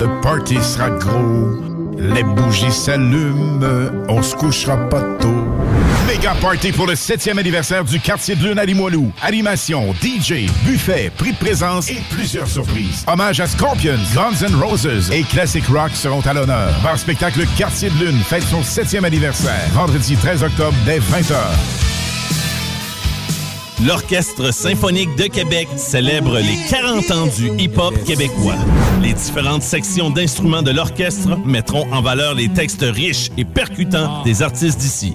le 0.00 0.20
party 0.22 0.56
sera 0.62 0.88
gros. 0.88 1.50
Les 1.98 2.24
bougies 2.24 2.72
s'allument, 2.72 3.60
on 4.08 4.22
se 4.22 4.34
couchera 4.34 4.78
pas 4.88 5.02
tôt. 5.20 5.41
Méga 6.06 6.34
party 6.40 6.72
pour 6.72 6.86
le 6.86 6.94
7e 6.94 7.38
anniversaire 7.38 7.84
du 7.84 8.00
quartier 8.00 8.34
de 8.34 8.46
lune 8.46 8.58
à 8.58 8.64
Limoilou. 8.64 9.12
Animation, 9.22 9.94
DJ, 10.02 10.50
buffet, 10.64 11.10
prix 11.16 11.32
de 11.32 11.36
présence 11.36 11.90
et 11.90 12.02
plusieurs 12.10 12.48
surprises. 12.48 13.04
Hommage 13.06 13.40
à 13.40 13.46
Scorpions, 13.46 13.98
Guns 14.14 14.46
N' 14.46 14.54
Roses 14.54 15.10
et 15.12 15.22
Classic 15.22 15.64
Rock 15.66 15.92
seront 15.94 16.20
à 16.20 16.32
l'honneur. 16.32 16.74
Par 16.82 16.98
spectacle 16.98 17.46
Quartier 17.56 17.90
de 17.90 18.04
lune 18.04 18.18
fête 18.18 18.44
son 18.44 18.62
7e 18.62 19.04
anniversaire. 19.04 19.68
Vendredi 19.72 20.16
13 20.16 20.42
octobre 20.42 20.76
dès 20.84 20.98
20h. 20.98 21.36
L'Orchestre 23.86 24.52
symphonique 24.52 25.16
de 25.16 25.24
Québec 25.24 25.68
célèbre 25.76 26.38
les 26.38 26.56
40 26.70 27.10
ans 27.10 27.26
du 27.26 27.50
hip-hop 27.60 27.94
québécois. 28.04 28.54
Les 29.02 29.12
différentes 29.12 29.62
sections 29.62 30.10
d'instruments 30.10 30.62
de 30.62 30.70
l'orchestre 30.70 31.36
mettront 31.44 31.92
en 31.92 32.00
valeur 32.00 32.34
les 32.34 32.48
textes 32.48 32.84
riches 32.84 33.30
et 33.36 33.44
percutants 33.44 34.22
des 34.22 34.42
artistes 34.42 34.78
d'ici. 34.78 35.14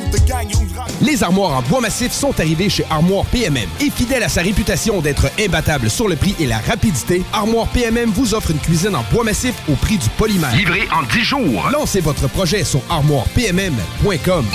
Les 1.01 1.23
armoires 1.23 1.57
en 1.57 1.61
bois 1.63 1.81
massif 1.81 2.11
sont 2.11 2.39
arrivées 2.39 2.69
chez 2.69 2.85
Armoire 2.89 3.25
PMM. 3.25 3.67
Et 3.79 3.89
fidèle 3.89 4.23
à 4.23 4.29
sa 4.29 4.41
réputation 4.41 5.01
d'être 5.01 5.29
imbattable 5.39 5.89
sur 5.89 6.07
le 6.07 6.15
prix 6.15 6.35
et 6.39 6.47
la 6.47 6.59
rapidité, 6.59 7.23
Armoire 7.33 7.67
PMM 7.67 8.09
vous 8.11 8.33
offre 8.33 8.51
une 8.51 8.59
cuisine 8.59 8.95
en 8.95 9.03
bois 9.11 9.23
massif 9.23 9.55
au 9.69 9.75
prix 9.75 9.97
du 9.97 10.09
polymère. 10.09 10.55
Livré 10.55 10.87
en 10.93 11.03
10 11.03 11.23
jours. 11.23 11.69
Lancez 11.71 12.01
votre 12.01 12.27
projet 12.27 12.63
sur 12.63 12.81
armoirepmm.com. 12.89 14.45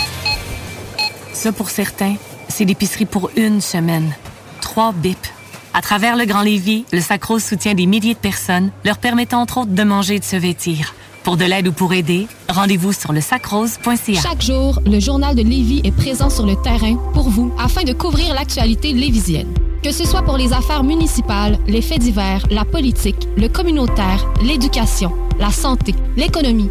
Ça, 1.33 1.53
pour 1.53 1.71
certains, 1.71 2.15
c'est 2.49 2.65
l'épicerie 2.65 3.07
pour 3.07 3.31
une 3.37 3.61
semaine. 3.61 4.15
Trois 4.61 4.93
bips. 4.93 5.33
À 5.75 5.83
travers 5.83 6.17
le 6.17 6.25
Grand 6.25 6.43
Lévis, 6.43 6.87
le 6.93 7.01
Sacros 7.01 7.39
soutient 7.39 7.75
des 7.75 7.85
milliers 7.85 8.15
de 8.15 8.19
personnes, 8.19 8.71
leur 8.85 8.97
permettant 8.97 9.43
entre 9.43 9.59
autres 9.59 9.73
de 9.73 9.83
manger 9.83 10.15
et 10.15 10.19
de 10.21 10.25
se 10.25 10.37
vêtir. 10.37 10.95
Pour 11.27 11.37
de 11.37 11.45
l'aide 11.45 11.66
ou 11.66 11.72
pour 11.72 11.93
aider, 11.93 12.29
rendez-vous 12.49 12.93
sur 12.93 13.12
le 13.12 13.20
sacrose.ca. 13.20 14.20
Chaque 14.22 14.43
jour, 14.43 14.81
le 14.87 15.01
journal 15.01 15.35
de 15.35 15.43
Lévis 15.43 15.81
est 15.83 15.91
présent 15.91 16.31
sur 16.31 16.47
le 16.47 16.55
terrain 16.55 16.95
pour 17.14 17.29
vous 17.31 17.53
afin 17.59 17.83
de 17.83 17.93
couvrir 17.93 18.33
l'actualité 18.33 18.93
lévisienne. 18.93 19.53
Que 19.83 19.91
ce 19.91 20.05
soit 20.05 20.22
pour 20.22 20.37
les 20.37 20.53
affaires 20.53 20.85
municipales, 20.85 21.59
les 21.66 21.83
faits 21.83 21.99
divers, 21.99 22.47
la 22.53 22.64
politique, 22.64 23.27
le 23.37 23.49
communautaire, 23.49 24.24
l'éducation, 24.41 25.11
la 25.41 25.51
santé, 25.51 25.97
l'économie, 26.16 26.70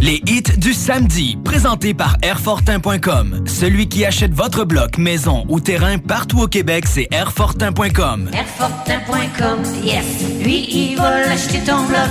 les 0.00 0.20
hits 0.26 0.58
du 0.58 0.74
samedi, 0.74 1.38
présentés 1.44 1.94
par 1.94 2.16
Airfortin.com. 2.22 3.44
Celui 3.46 3.88
qui 3.88 4.04
achète 4.04 4.34
votre 4.34 4.64
bloc, 4.64 4.98
maison 4.98 5.44
ou 5.48 5.60
terrain 5.60 5.98
partout 5.98 6.40
au 6.42 6.46
Québec, 6.46 6.84
c'est 6.86 7.08
Airfortin.com. 7.10 8.30
Airfortin.com, 8.32 9.62
yes. 9.82 10.04
Lui, 10.42 10.66
il 10.70 10.96
va 10.96 11.20
l'acheter 11.20 11.60
ton 11.60 11.84
bloc. 11.86 12.10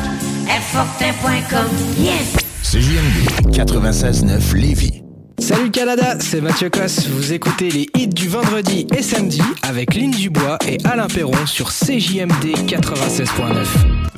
Airfortin.com, 0.49 1.69
yes. 1.99 2.35
CJMD 2.63 3.51
96-9 3.55 4.55
Lévis. 4.55 5.02
Salut 5.39 5.71
Canada, 5.71 6.17
c'est 6.19 6.41
Mathieu 6.41 6.69
Cosse. 6.69 7.07
Vous 7.07 7.33
écoutez 7.33 7.69
les 7.69 7.89
hits 7.95 8.07
du 8.07 8.27
vendredi 8.27 8.87
et 8.95 9.01
samedi 9.01 9.41
avec 9.61 9.93
Lynn 9.95 10.11
Dubois 10.11 10.57
et 10.67 10.77
Alain 10.85 11.07
Perron 11.07 11.45
sur 11.45 11.69
CJMD 11.69 12.55
96.9. 12.67 13.65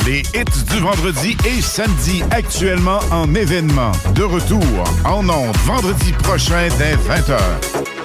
Les 0.05 0.19
hits 0.19 0.63
du 0.71 0.79
vendredi 0.79 1.35
et 1.45 1.61
samedi 1.61 2.21
actuellement 2.31 2.99
en 3.11 3.33
événement. 3.33 3.91
De 4.13 4.23
retour 4.23 4.63
en 5.05 5.27
ondes 5.29 5.55
vendredi 5.65 6.11
prochain 6.13 6.67
dès 6.77 6.95
20h. 6.95 8.04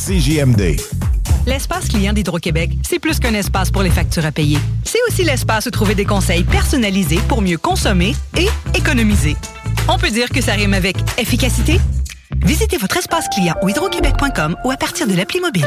CJMD. 0.00 0.76
L'espace 1.46 1.88
client 1.88 2.14
d'Hydro-Québec, 2.14 2.70
c'est 2.88 2.98
plus 2.98 3.18
qu'un 3.18 3.34
espace 3.34 3.70
pour 3.70 3.82
les 3.82 3.90
factures 3.90 4.24
à 4.24 4.32
payer. 4.32 4.56
C'est 4.82 4.98
aussi 5.08 5.24
l'espace 5.24 5.66
où 5.66 5.70
trouver 5.70 5.94
des 5.94 6.06
conseils 6.06 6.42
personnalisés 6.42 7.20
pour 7.28 7.42
mieux 7.42 7.58
consommer 7.58 8.14
et 8.38 8.48
économiser. 8.74 9.36
On 9.88 9.98
peut 9.98 10.10
dire 10.10 10.30
que 10.30 10.40
ça 10.40 10.52
rime 10.52 10.72
avec 10.72 10.96
efficacité? 11.18 11.78
Visitez 12.42 12.78
votre 12.78 12.96
espace 12.96 13.28
client 13.28 13.54
au 13.60 13.68
hydroquebec.com 13.68 14.56
ou 14.64 14.70
à 14.70 14.76
partir 14.76 15.06
de 15.06 15.14
l'appli 15.14 15.38
mobile. 15.40 15.66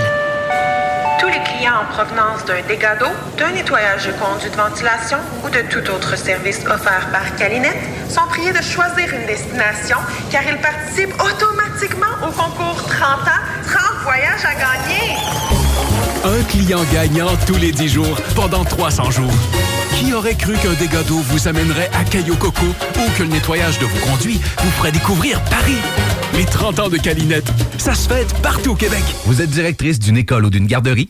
Tous 1.23 1.29
les 1.29 1.39
clients 1.39 1.83
en 1.83 1.85
provenance 1.85 2.43
d'un 2.43 2.61
dégât 2.67 2.97
d'eau, 2.97 3.07
d'un 3.37 3.51
nettoyage 3.51 4.07
de 4.07 4.11
conduits 4.11 4.49
de 4.49 4.57
ventilation 4.57 5.17
ou 5.45 5.49
de 5.49 5.61
tout 5.69 5.89
autre 5.89 6.17
service 6.17 6.59
offert 6.65 7.07
par 7.13 7.33
Calinette 7.37 7.77
sont 8.09 8.27
priés 8.27 8.51
de 8.51 8.61
choisir 8.61 9.07
une 9.13 9.25
destination 9.25 9.99
car 10.29 10.41
ils 10.45 10.59
participent 10.59 11.15
automatiquement 11.21 12.27
au 12.27 12.31
concours 12.31 12.83
30 12.89 13.03
ans, 13.03 13.71
30 13.71 14.03
voyages 14.03 14.43
à 14.43 14.53
gagner. 14.53 15.62
Un 16.25 16.41
client 16.43 16.79
gagnant 16.93 17.35
tous 17.45 17.57
les 17.57 17.73
10 17.73 17.89
jours 17.89 18.21
pendant 18.33 18.63
300 18.63 19.11
jours. 19.11 19.33
Qui 19.97 20.13
aurait 20.13 20.35
cru 20.35 20.53
qu'un 20.53 20.73
dégât 20.73 21.03
d'eau 21.03 21.17
vous 21.17 21.49
amènerait 21.49 21.89
à 21.93 22.05
Caillou 22.05 22.35
Coco 22.37 22.65
ou 22.65 23.17
que 23.17 23.23
le 23.23 23.29
nettoyage 23.29 23.77
de 23.79 23.85
vos 23.85 24.05
conduits 24.05 24.39
vous 24.59 24.71
ferait 24.71 24.93
découvrir 24.93 25.41
Paris? 25.45 25.75
Les 26.35 26.45
30 26.45 26.79
ans 26.79 26.89
de 26.89 26.97
Calinette, 26.97 27.51
ça 27.77 27.93
se 27.93 28.07
fête 28.07 28.33
partout 28.41 28.71
au 28.71 28.75
Québec. 28.75 29.03
Vous 29.25 29.41
êtes 29.41 29.49
directrice 29.49 29.99
d'une 29.99 30.15
école 30.15 30.45
ou 30.45 30.49
d'une 30.49 30.65
garderie? 30.65 31.09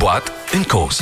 boîte, 0.00 0.32
une 0.54 0.64
cause. 0.64 0.98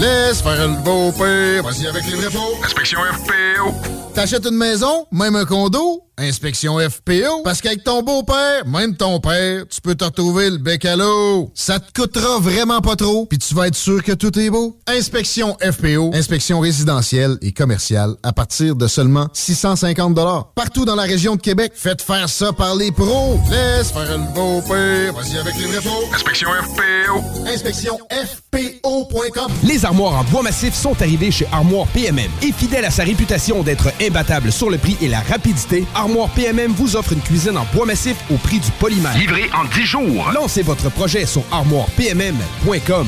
Laisse 0.00 0.40
faire 0.42 0.68
le 0.68 0.74
beau 0.84 1.10
père, 1.10 1.64
vas-y 1.64 1.88
avec 1.88 2.06
les 2.06 2.14
vrais 2.14 2.30
faux. 2.30 2.56
Inspection 2.64 3.00
FPO. 3.00 4.07
T'achètes 4.14 4.46
une 4.46 4.56
maison, 4.56 5.06
même 5.12 5.36
un 5.36 5.44
condo, 5.44 6.02
inspection 6.16 6.78
FPO. 6.78 7.42
Parce 7.44 7.60
qu'avec 7.60 7.84
ton 7.84 8.02
beau-père, 8.02 8.66
même 8.66 8.96
ton 8.96 9.20
père, 9.20 9.64
tu 9.68 9.80
peux 9.80 9.94
te 9.94 10.04
retrouver 10.04 10.50
le 10.50 10.58
bec 10.58 10.84
à 10.84 10.96
l'eau. 10.96 11.50
Ça 11.54 11.78
te 11.78 11.92
coûtera 11.92 12.38
vraiment 12.40 12.80
pas 12.80 12.96
trop, 12.96 13.26
puis 13.26 13.38
tu 13.38 13.54
vas 13.54 13.68
être 13.68 13.76
sûr 13.76 14.02
que 14.02 14.12
tout 14.12 14.36
est 14.38 14.50
beau. 14.50 14.76
Inspection 14.86 15.56
FPO, 15.60 16.10
inspection 16.14 16.60
résidentielle 16.60 17.38
et 17.42 17.52
commerciale 17.52 18.14
à 18.22 18.32
partir 18.32 18.74
de 18.74 18.86
seulement 18.86 19.28
650 19.32 20.18
Partout 20.54 20.84
dans 20.84 20.96
la 20.96 21.02
région 21.02 21.36
de 21.36 21.40
Québec, 21.40 21.72
faites 21.74 22.02
faire 22.02 22.28
ça 22.28 22.52
par 22.52 22.74
les 22.74 22.90
pros. 22.90 23.38
Laisse 23.50 23.92
faire 23.92 24.18
le 24.18 24.34
beau-père, 24.34 25.12
vas-y 25.12 25.38
avec 25.38 25.54
les 25.56 25.66
vrais. 25.66 25.78
Inspection 26.14 26.48
FPO. 26.50 27.46
Inspection 27.46 27.98
FPO.com. 28.10 29.52
Les 29.64 29.84
armoires 29.84 30.14
en 30.14 30.24
bois 30.24 30.42
massif 30.42 30.74
sont 30.74 31.00
arrivées 31.00 31.30
chez 31.30 31.46
Armoire 31.52 31.86
PMM. 31.88 32.30
Et 32.42 32.52
fidèle 32.52 32.84
à 32.84 32.90
sa 32.90 33.04
réputation 33.04 33.62
d'être 33.62 33.88
imbattable 34.08 34.50
sur 34.50 34.70
le 34.70 34.78
prix 34.78 34.96
et 35.00 35.08
la 35.08 35.20
rapidité, 35.20 35.84
Armoire 35.94 36.28
PMM 36.30 36.72
vous 36.72 36.96
offre 36.96 37.12
une 37.12 37.20
cuisine 37.20 37.56
en 37.56 37.66
bois 37.72 37.86
massif 37.86 38.16
au 38.30 38.36
prix 38.36 38.58
du 38.58 38.70
polymère. 38.72 39.16
Livré 39.16 39.50
en 39.54 39.64
10 39.64 39.82
jours. 39.84 40.30
Lancez 40.34 40.62
votre 40.62 40.90
projet 40.90 41.26
sur 41.26 41.42
armoirepmm.com. 41.52 43.06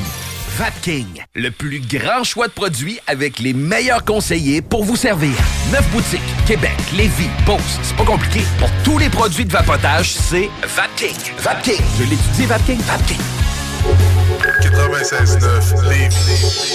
Vapking, 0.59 1.07
le 1.35 1.51
plus 1.51 1.81
grand 1.81 2.23
choix 2.23 2.49
de 2.49 2.53
produits 2.53 2.99
avec 3.07 3.39
les 3.39 3.55
meilleurs 3.55 4.05
conseillers 4.05 4.61
pour 4.61 4.85
vous 4.85 4.97
servir. 4.97 5.33
Neuf 5.73 5.89
boutiques, 5.91 6.21
Québec, 6.47 6.77
Lévis, 6.95 7.31
Beauce, 7.47 7.79
c'est 7.83 7.97
pas 7.97 8.05
compliqué. 8.05 8.43
Pour 8.59 8.71
tous 8.85 8.99
les 8.99 9.09
produits 9.09 9.47
de 9.47 9.53
vapotage, 9.53 10.13
c'est 10.13 10.51
Vapking. 10.63 11.17
Vapking, 11.39 11.81
je 11.99 12.03
l'étudie, 12.03 12.47
Vapking, 12.47 12.81
Vapking. 12.81 13.17
96.9 14.61 15.89
Lévis. 15.89 16.71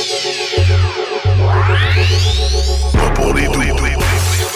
Pas 2.98 3.10
pour 3.12 3.34
les 3.34 3.48
doux. 3.48 4.05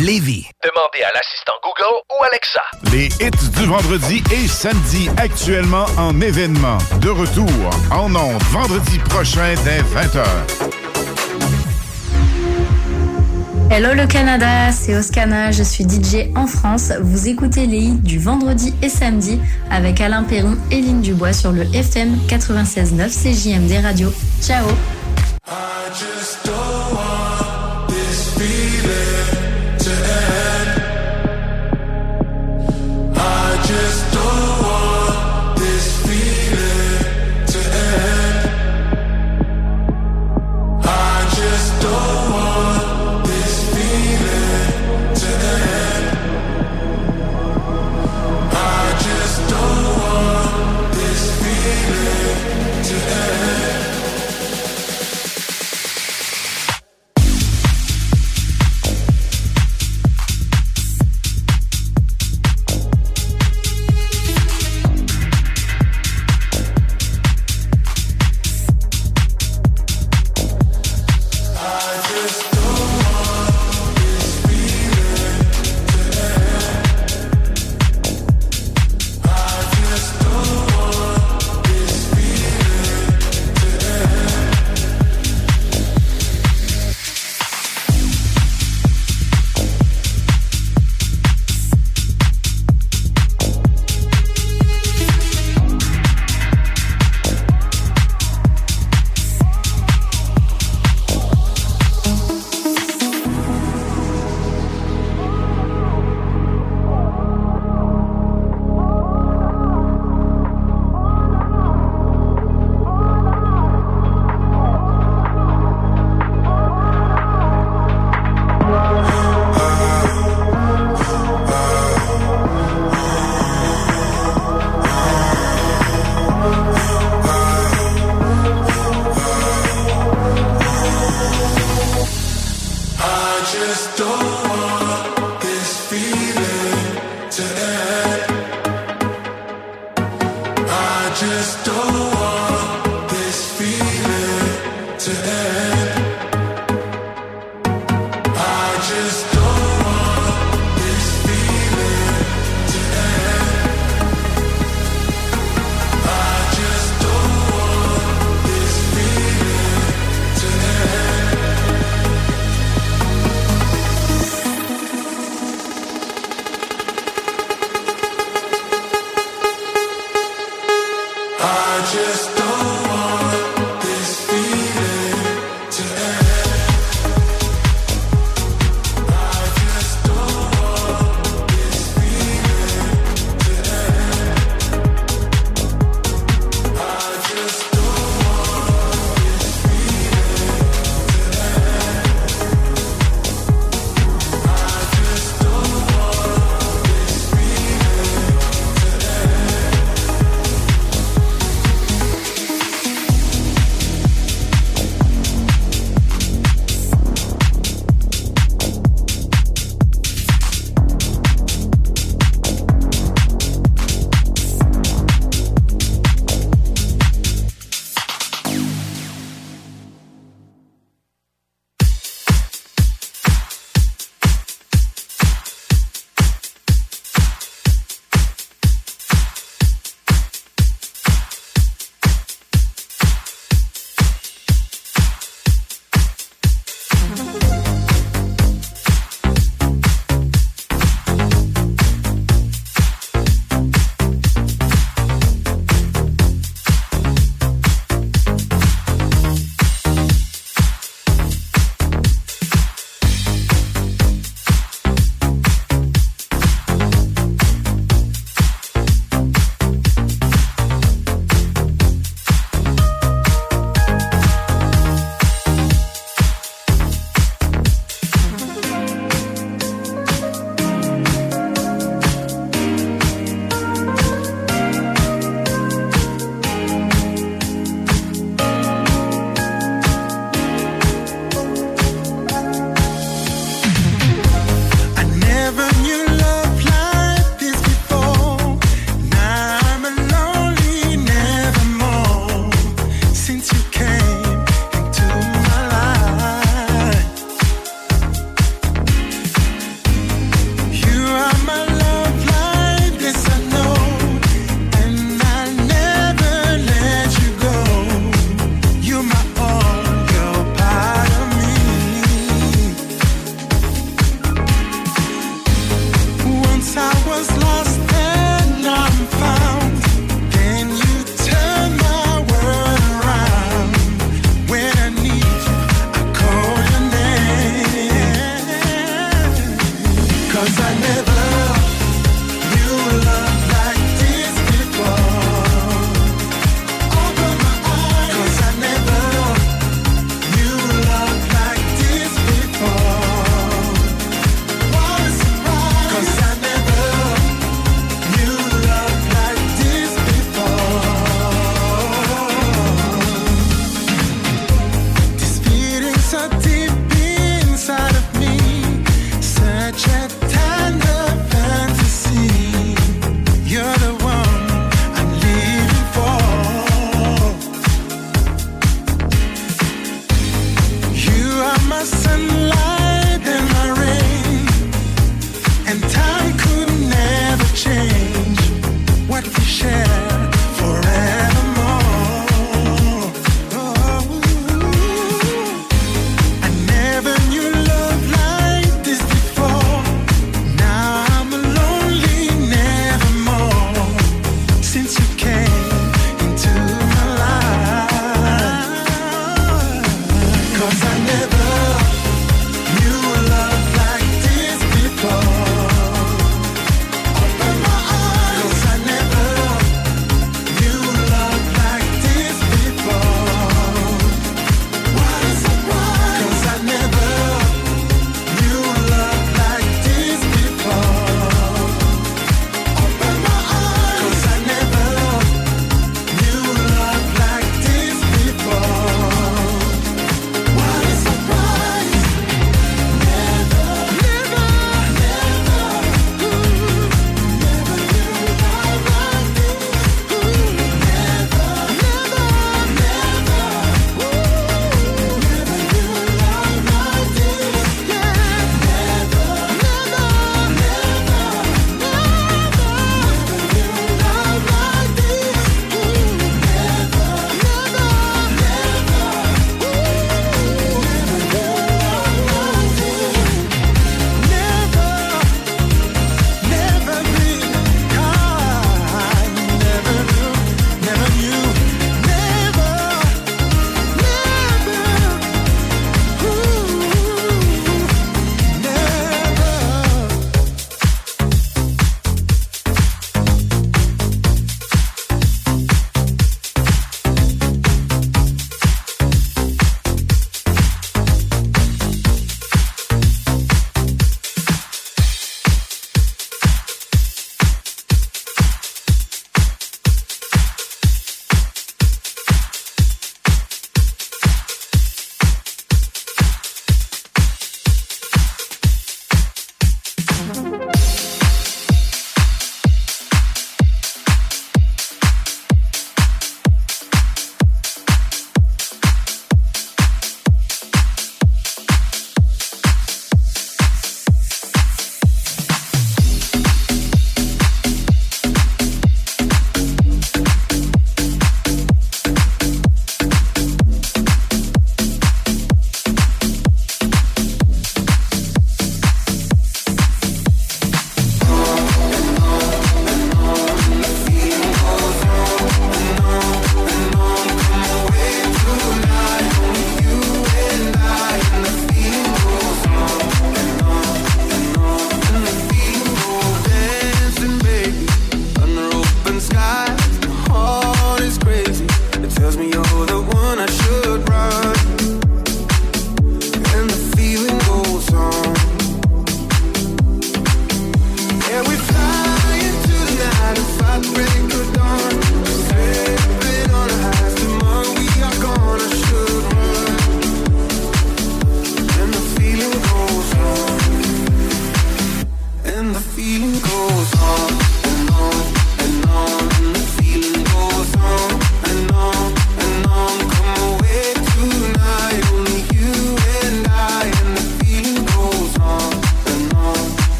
Lévis. 0.00 0.46
Demandez 0.64 1.04
à 1.04 1.12
l'assistant 1.14 1.52
Google 1.62 2.02
ou 2.10 2.24
Alexa. 2.24 2.62
Les 2.92 3.06
hits 3.24 3.50
du 3.56 3.66
vendredi 3.66 4.22
et 4.32 4.48
samedi 4.48 5.08
actuellement 5.16 5.86
en 5.96 6.20
événement. 6.20 6.78
De 7.00 7.10
retour 7.10 7.48
en 7.92 8.14
ondes 8.14 8.42
vendredi 8.50 8.98
prochain 9.08 9.54
dès 9.64 9.80
20h. 9.82 10.24
Hello 13.70 13.94
le 13.94 14.06
Canada, 14.06 14.72
c'est 14.72 14.96
Oscana, 14.96 15.52
je 15.52 15.62
suis 15.62 15.84
DJ 15.84 16.30
en 16.36 16.46
France. 16.46 16.92
Vous 17.00 17.28
écoutez 17.28 17.66
les 17.66 17.78
hits 17.78 17.98
du 17.98 18.18
vendredi 18.18 18.74
et 18.82 18.88
samedi 18.88 19.40
avec 19.70 20.00
Alain 20.00 20.24
Perron 20.24 20.56
et 20.70 20.80
Lynn 20.80 21.02
Dubois 21.02 21.32
sur 21.32 21.52
le 21.52 21.62
FM 21.72 22.18
96.9 22.28 23.08
CJMD 23.10 23.84
Radio. 23.84 24.12
Ciao 24.42 24.66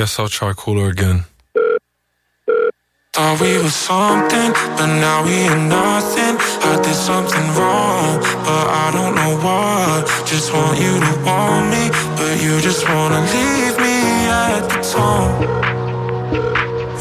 guess 0.00 0.18
I'll 0.18 0.28
try 0.28 0.54
cooler 0.54 0.88
again. 0.88 1.26
Thought 3.12 3.38
we 3.42 3.52
were 3.62 3.68
something, 3.68 4.50
but 4.78 4.90
now 5.06 5.18
we 5.28 5.36
are 5.52 5.62
nothing. 5.80 6.34
I 6.70 6.80
did 6.82 6.98
something 7.10 7.46
wrong, 7.58 8.16
but 8.48 8.66
I 8.84 8.86
don't 8.96 9.14
know 9.20 9.34
what. 9.44 10.00
Just 10.24 10.54
want 10.54 10.80
you 10.80 10.94
to 11.06 11.12
want 11.26 11.64
me, 11.74 11.84
but 12.16 12.34
you 12.42 12.62
just 12.62 12.88
wanna 12.88 13.20
leave 13.34 13.76
me 13.86 13.98
at 14.48 14.62
the 14.70 14.80
tone. 14.92 15.32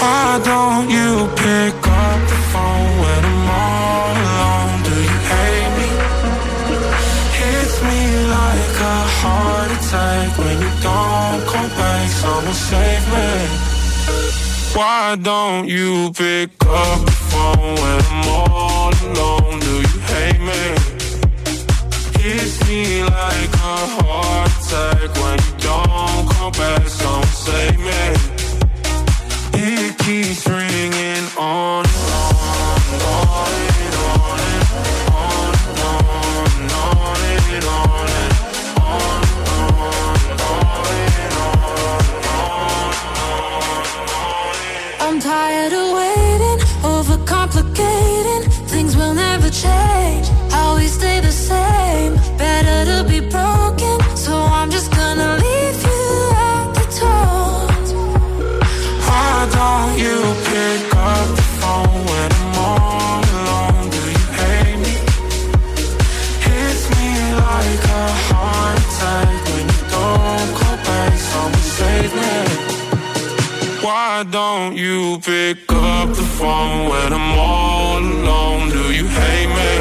Why 0.01 0.41
don't 0.43 0.89
you 0.89 1.09
pick 1.37 1.87
up? 1.87 1.98
Someone 12.21 12.53
save 12.53 13.05
me. 13.15 13.29
Why 14.77 15.15
don't 15.15 15.67
you 15.67 16.11
pick 16.13 16.49
up 16.65 16.99
the 17.05 17.17
phone 17.31 17.75
when 17.81 17.97
I'm 18.11 18.27
all 18.27 18.91
alone? 19.07 19.59
Do 19.59 19.73
you 19.87 19.99
hate 20.11 20.41
me? 20.49 20.63
Hits 22.21 22.55
me 22.67 23.03
like 23.03 23.51
a 23.71 23.77
heart 23.95 24.51
attack 24.57 25.09
when 25.21 25.37
you 25.45 25.53
don't 25.67 26.23
come 26.33 26.51
back. 26.61 26.87
Someone 26.87 27.35
save 27.47 27.79
me. 27.89 28.03
It 29.53 29.97
keeps 29.97 30.47
ringing 30.47 31.25
on 31.37 31.85
and 31.85 32.11
on 32.13 32.81
and 32.93 33.03
on 33.15 33.49
and 33.77 33.95
on 34.05 34.39
and 34.49 34.65
on 35.23 35.53
and 35.65 35.81
on 35.81 36.47
and 36.57 36.71
on 36.71 37.17
and 37.55 37.65
on 37.65 37.88
I'm 45.19 45.23
tired 45.23 45.73
of 45.73 45.91
waiting, 45.95 46.59
overcomplicating. 46.81 48.43
Things 48.69 48.95
will 48.95 49.13
never 49.13 49.49
change. 49.49 50.29
How 50.49 50.77
we 50.77 50.87
stay 50.87 51.19
the 51.19 51.29
same. 51.29 51.78
Why 74.59 74.65
don't 74.67 74.77
you 74.77 75.17
pick 75.19 75.71
up 75.71 76.09
the 76.09 76.27
phone 76.37 76.89
when 76.89 77.13
I'm 77.13 77.39
all 77.39 77.97
alone? 77.97 78.69
Do 78.69 78.91
you 78.91 79.07
hate 79.07 79.47
me? 79.47 79.73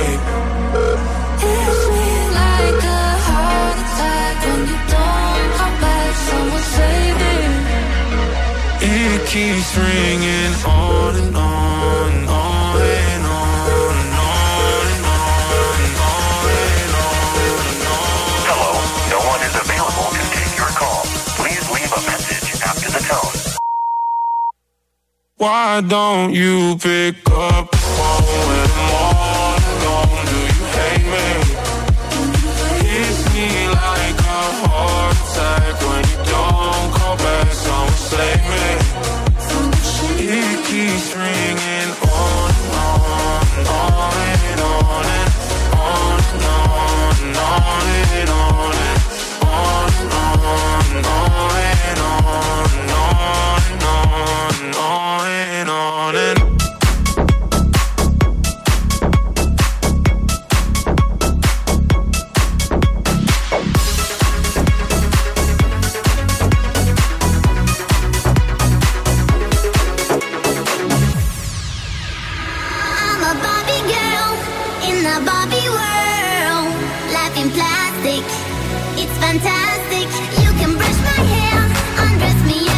Hits 1.43 1.83
me 1.95 2.09
like 2.41 2.83
a 2.85 3.05
heart 3.27 3.77
attack 3.83 4.35
when 4.47 4.61
you 4.71 4.79
don't 4.95 5.51
come 5.59 5.77
back. 5.83 6.13
Someone 6.29 6.67
save 6.79 7.17
me. 7.23 7.37
It 8.95 9.21
keeps 9.27 9.71
ringing 9.77 10.55
on 10.65 11.17
and 11.23 11.37
on 11.37 11.58
Why 25.39 25.81
don't 25.83 26.35
you 26.35 26.77
pick 26.79 27.15
up 27.31 27.71
the 27.71 27.77
phone 27.77 28.25
when 28.49 28.71
I'm 28.75 28.91
all 29.07 29.55
alone? 29.71 30.27
Do 30.27 30.41
you 30.51 30.65
hate 30.79 31.07
me? 31.15 31.27
Hits 32.83 33.21
me 33.33 33.49
like 33.69 34.19
a 34.19 34.43
heart 34.67 35.15
attack 35.15 35.75
when 35.87 36.03
you 36.11 36.19
don't 36.33 36.91
call 36.93 37.17
back. 37.19 37.53
Someone 37.53 37.93
save 37.93 38.43
me. 38.51 38.58
In 74.91 75.03
Barbie 75.25 75.69
world. 75.69 76.73
Life 77.13 77.37
in 77.37 77.51
plastic, 77.51 78.25
it's 78.97 79.17
fantastic. 79.19 80.09
You 80.43 80.51
can 80.61 80.77
brush 80.77 80.99
my 81.11 81.21
hair, 81.35 81.61
undress 82.05 82.39
me 82.47 82.78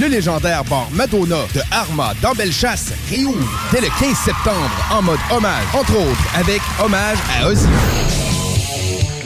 Le 0.00 0.06
légendaire 0.06 0.62
bar 0.64 0.86
Madonna 0.92 1.38
de 1.54 1.60
Arma 1.72 2.12
dans 2.22 2.32
Bellechasse 2.32 2.92
réouvre 3.10 3.48
dès 3.72 3.80
le 3.80 3.88
15 3.98 4.16
septembre 4.16 4.70
en 4.92 5.02
mode 5.02 5.18
hommage, 5.32 5.64
entre 5.74 5.96
autres 5.96 6.34
avec 6.34 6.62
hommage 6.80 7.18
à 7.36 7.48
Ozzy. 7.48 7.66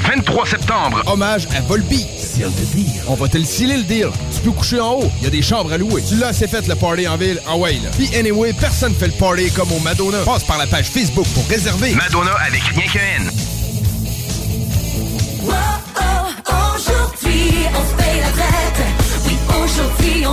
23 0.00 0.46
septembre, 0.46 1.02
hommage 1.06 1.46
à 1.54 1.60
Volpi. 1.60 2.06
On 3.06 3.14
va 3.14 3.28
te 3.28 3.36
le 3.36 3.44
sceller 3.44 3.76
le 3.76 3.82
deal. 3.82 4.08
Tu 4.34 4.40
peux 4.40 4.52
coucher 4.52 4.80
en 4.80 4.92
haut, 4.94 5.12
il 5.20 5.24
y 5.24 5.26
a 5.26 5.30
des 5.30 5.42
chambres 5.42 5.72
à 5.72 5.76
louer. 5.76 6.02
Tu 6.08 6.16
l'as 6.16 6.28
assez 6.28 6.48
fait 6.48 6.66
le 6.66 6.74
party 6.74 7.06
en 7.06 7.16
ville, 7.18 7.40
en 7.46 7.58
way 7.58 7.74
là. 7.74 7.90
Puis 7.98 8.08
anyway, 8.16 8.54
personne 8.54 8.94
fait 8.94 9.08
le 9.08 9.12
party 9.12 9.50
comme 9.50 9.70
au 9.72 9.80
Madonna. 9.80 10.18
Passe 10.24 10.44
par 10.44 10.56
la 10.56 10.66
page 10.66 10.86
Facebook 10.86 11.26
pour 11.34 11.46
réserver. 11.48 11.94
Madonna 11.94 12.32
avec 12.46 12.62
rien 12.62 12.86
qu'un 12.86 13.24
N. 13.24 13.30
aujourd'hui. 19.72 20.24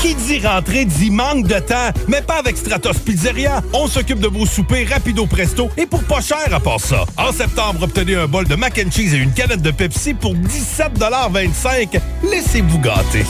Qui 0.00 0.14
dit 0.14 0.46
rentrer 0.46 0.84
dit 0.84 1.10
manque 1.10 1.46
de 1.46 1.58
temps, 1.58 1.90
mais 2.06 2.22
pas 2.22 2.36
avec 2.36 2.56
Stratos 2.56 2.98
Pizzeria. 2.98 3.62
On 3.72 3.86
s'occupe 3.88 4.20
de 4.20 4.28
vos 4.28 4.46
soupers 4.46 4.88
rapido 4.88 5.26
presto 5.26 5.68
et 5.76 5.86
pour 5.86 6.02
pas 6.04 6.20
cher 6.20 6.52
à 6.52 6.60
part 6.60 6.80
ça. 6.80 7.04
En 7.16 7.32
septembre, 7.32 7.82
obtenez 7.82 8.14
un 8.14 8.26
bol 8.26 8.46
de 8.46 8.54
mac 8.54 8.80
and 8.84 8.90
cheese 8.90 9.14
et 9.14 9.18
une 9.18 9.32
canette 9.32 9.62
de 9.62 9.70
Pepsi 9.70 10.14
pour 10.14 10.34
17,25 10.34 12.00
Laissez-vous 12.30 12.78
gâter. 12.78 13.24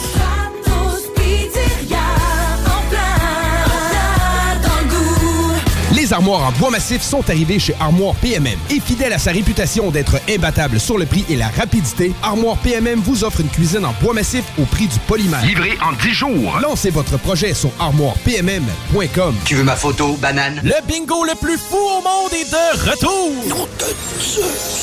Les 6.09 6.15
armoires 6.15 6.47
en 6.47 6.51
bois 6.53 6.71
massif 6.71 7.03
sont 7.03 7.29
arrivées 7.29 7.59
chez 7.59 7.75
Armoire 7.79 8.15
PMM. 8.15 8.57
Et 8.71 8.79
fidèle 8.79 9.13
à 9.13 9.19
sa 9.19 9.29
réputation 9.29 9.91
d'être 9.91 10.19
imbattable 10.27 10.79
sur 10.79 10.97
le 10.97 11.05
prix 11.05 11.23
et 11.29 11.35
la 11.35 11.49
rapidité, 11.49 12.13
Armoire 12.23 12.57
PMM 12.57 12.99
vous 12.99 13.23
offre 13.23 13.41
une 13.41 13.47
cuisine 13.47 13.85
en 13.85 13.93
bois 14.01 14.15
massif 14.15 14.43
au 14.57 14.63
prix 14.63 14.87
du 14.87 14.97
polymère. 15.01 15.45
Livré 15.45 15.77
en 15.83 15.91
10 16.01 16.11
jours. 16.11 16.59
Lancez 16.63 16.89
votre 16.89 17.19
projet 17.19 17.53
sur 17.53 17.69
armoirepmm.com. 17.79 19.35
Tu 19.45 19.53
veux 19.53 19.63
ma 19.63 19.75
photo, 19.75 20.17
banane? 20.19 20.59
Le 20.63 20.73
bingo 20.87 21.25
le 21.25 21.35
plus 21.35 21.59
fou 21.59 21.77
au 21.77 22.01
monde 22.01 22.33
est 22.33 22.49
de 22.49 22.89
retour! 22.89 23.67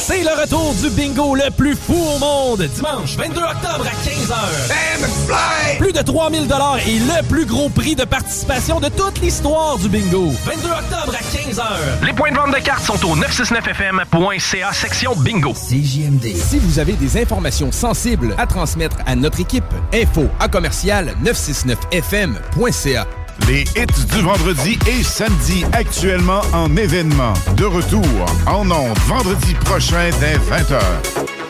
C'est 0.07 0.23
le 0.23 0.40
retour 0.40 0.74
du 0.74 0.90
bingo 0.90 1.35
le 1.35 1.51
plus 1.51 1.74
fou 1.74 1.94
au 1.94 2.19
monde! 2.20 2.69
Dimanche 2.73 3.16
22 3.16 3.40
octobre 3.40 3.85
à 3.85 3.90
15h. 4.09 5.78
Plus 5.78 5.93
de 5.93 6.03
3000 6.03 6.43
et 6.86 6.98
le 7.01 7.28
plus 7.28 7.47
gros 7.47 7.69
prix 7.69 7.97
de 7.97 8.05
participation 8.05 8.78
de 8.78 8.89
toute 8.89 9.20
l'histoire 9.20 9.77
du 9.78 9.89
bingo. 9.89 10.32
22 10.44 10.69
octobre 10.69 11.15
à 11.16 11.20
15h. 11.20 12.05
Les 12.05 12.12
points 12.12 12.30
de 12.30 12.36
vente 12.36 12.55
de 12.55 12.60
cartes 12.60 12.84
sont 12.84 13.02
au 13.06 13.16
969fm.ca 13.16 14.72
section 14.72 15.14
bingo. 15.16 15.55
CJMD. 15.55 16.34
Si 16.34 16.59
vous 16.59 16.78
avez 16.78 16.93
des 16.93 17.20
informations 17.20 17.72
sensibles 17.72 18.34
à 18.36 18.47
transmettre 18.47 18.98
à 19.06 19.16
notre 19.16 19.40
équipe, 19.40 19.64
info 19.94 20.28
à 20.38 20.48
commercial 20.48 21.14
969fm.ca. 21.24 23.06
Les 23.48 23.62
hits 23.62 24.06
du 24.14 24.20
vendredi 24.22 24.78
et 24.88 25.02
samedi 25.02 25.64
actuellement 25.72 26.40
en 26.52 26.74
événement. 26.76 27.32
De 27.56 27.64
retour 27.64 28.05
en 28.47 28.70
ondes 28.70 28.98
vendredi 29.06 29.55
prochain 29.64 30.10
dès 30.20 30.36
20h. 30.36 31.45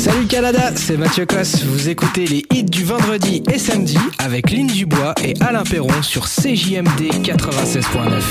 Salut 0.00 0.26
Canada, 0.28 0.72
c'est 0.76 0.96
Mathieu 0.96 1.26
Cosse. 1.26 1.62
Vous 1.62 1.90
écoutez 1.90 2.26
les 2.26 2.46
hits 2.54 2.64
du 2.64 2.84
vendredi 2.84 3.42
et 3.52 3.58
samedi 3.58 3.98
avec 4.16 4.50
Lynn 4.50 4.66
Dubois 4.66 5.14
et 5.22 5.34
Alain 5.40 5.62
Perron 5.62 6.00
sur 6.00 6.24
CJMD 6.26 7.20
96.9. 7.22 8.22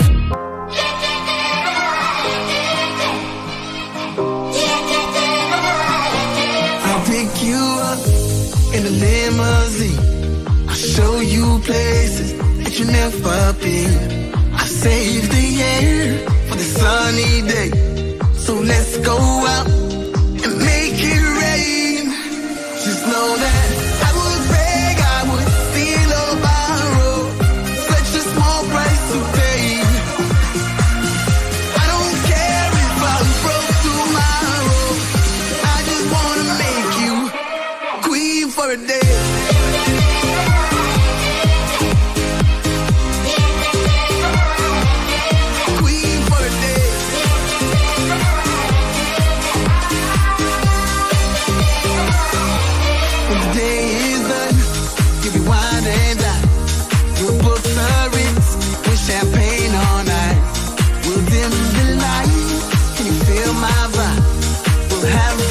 I'll 6.87 7.05
pick 7.05 7.43
you 7.43 7.61
up 7.83 7.99
in 8.73 8.83
a 8.83 8.89
limousine. 8.89 9.99
I'll 10.67 10.73
show 10.73 11.21
you 11.21 11.59
places 11.59 12.33
that 12.63 12.79
you 12.79 12.85
never 12.85 13.53
been. 13.61 14.33
I 14.55 14.65
save 14.65 15.29
the 15.29 15.61
air 15.61 16.17
for 16.47 16.55
the 16.55 16.63
sunny 16.63 17.43
day. 17.43 17.71
So 18.37 18.55
let's 18.55 18.97
go 19.05 19.15
out 19.15 19.67
and 20.43 20.57
make 20.57 20.95
it 21.03 21.28
know 23.19 23.35
that 23.35 23.68
have 65.03 65.48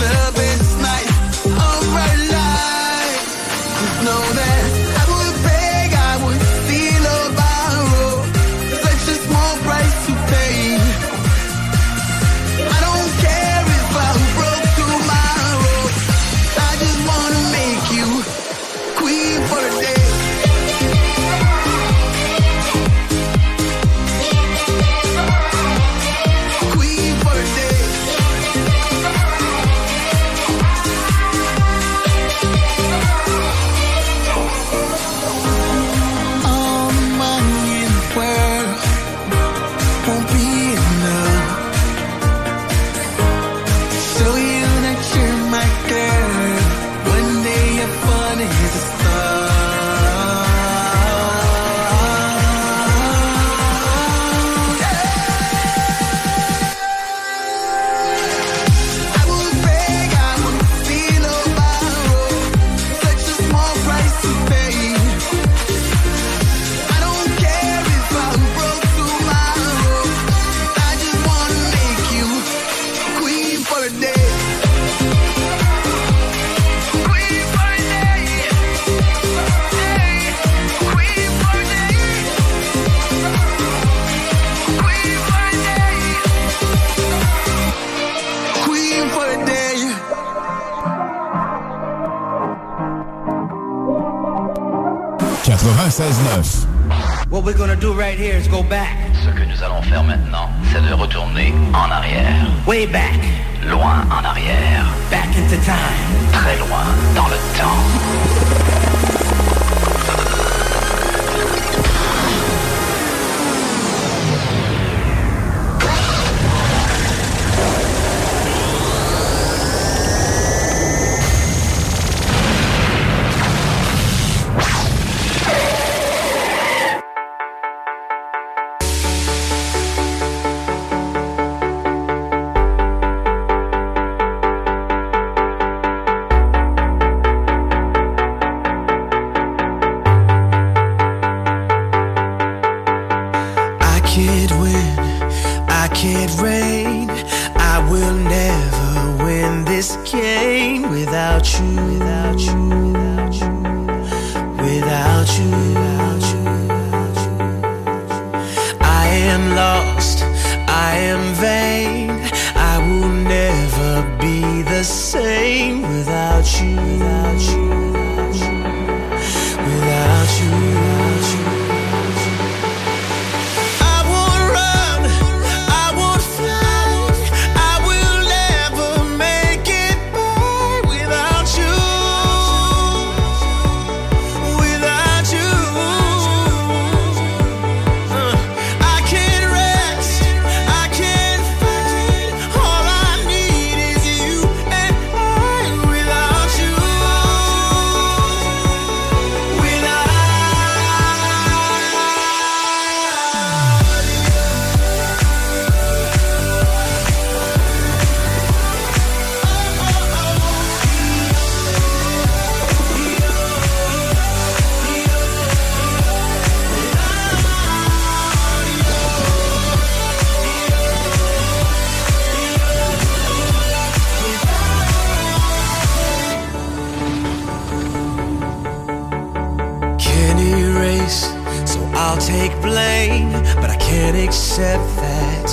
I'll 232.08 232.16
take 232.16 232.52
blame. 232.62 233.30
But 233.60 233.68
I 233.68 233.76
can't 233.76 234.16
accept 234.16 234.82
that 234.96 235.48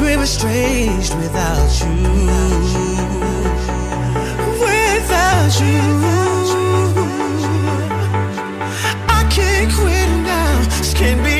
we 0.00 0.16
were 0.16 0.24
estranged 0.24 1.14
without 1.14 1.70
you. 1.82 2.02
Without 4.66 5.52
you. 5.62 5.80
I 9.18 9.22
can't 9.30 9.72
quit 9.72 10.10
now, 10.26 10.58
this 10.78 10.94
can't 10.94 11.22
be 11.22 11.39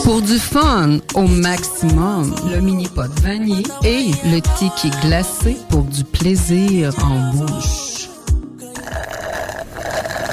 Pour 0.03 0.21
du 0.21 0.37
fun 0.37 0.99
au 1.15 1.25
maximum, 1.25 2.35
le 2.53 2.61
mini 2.61 2.87
pot 2.87 3.09
vanille 3.23 3.65
et 3.83 4.11
le 4.25 4.39
ticket 4.41 4.91
glacé 5.01 5.57
pour 5.69 5.85
du 5.85 6.03
plaisir 6.03 6.93
en 7.03 7.33
bouche. 7.33 7.82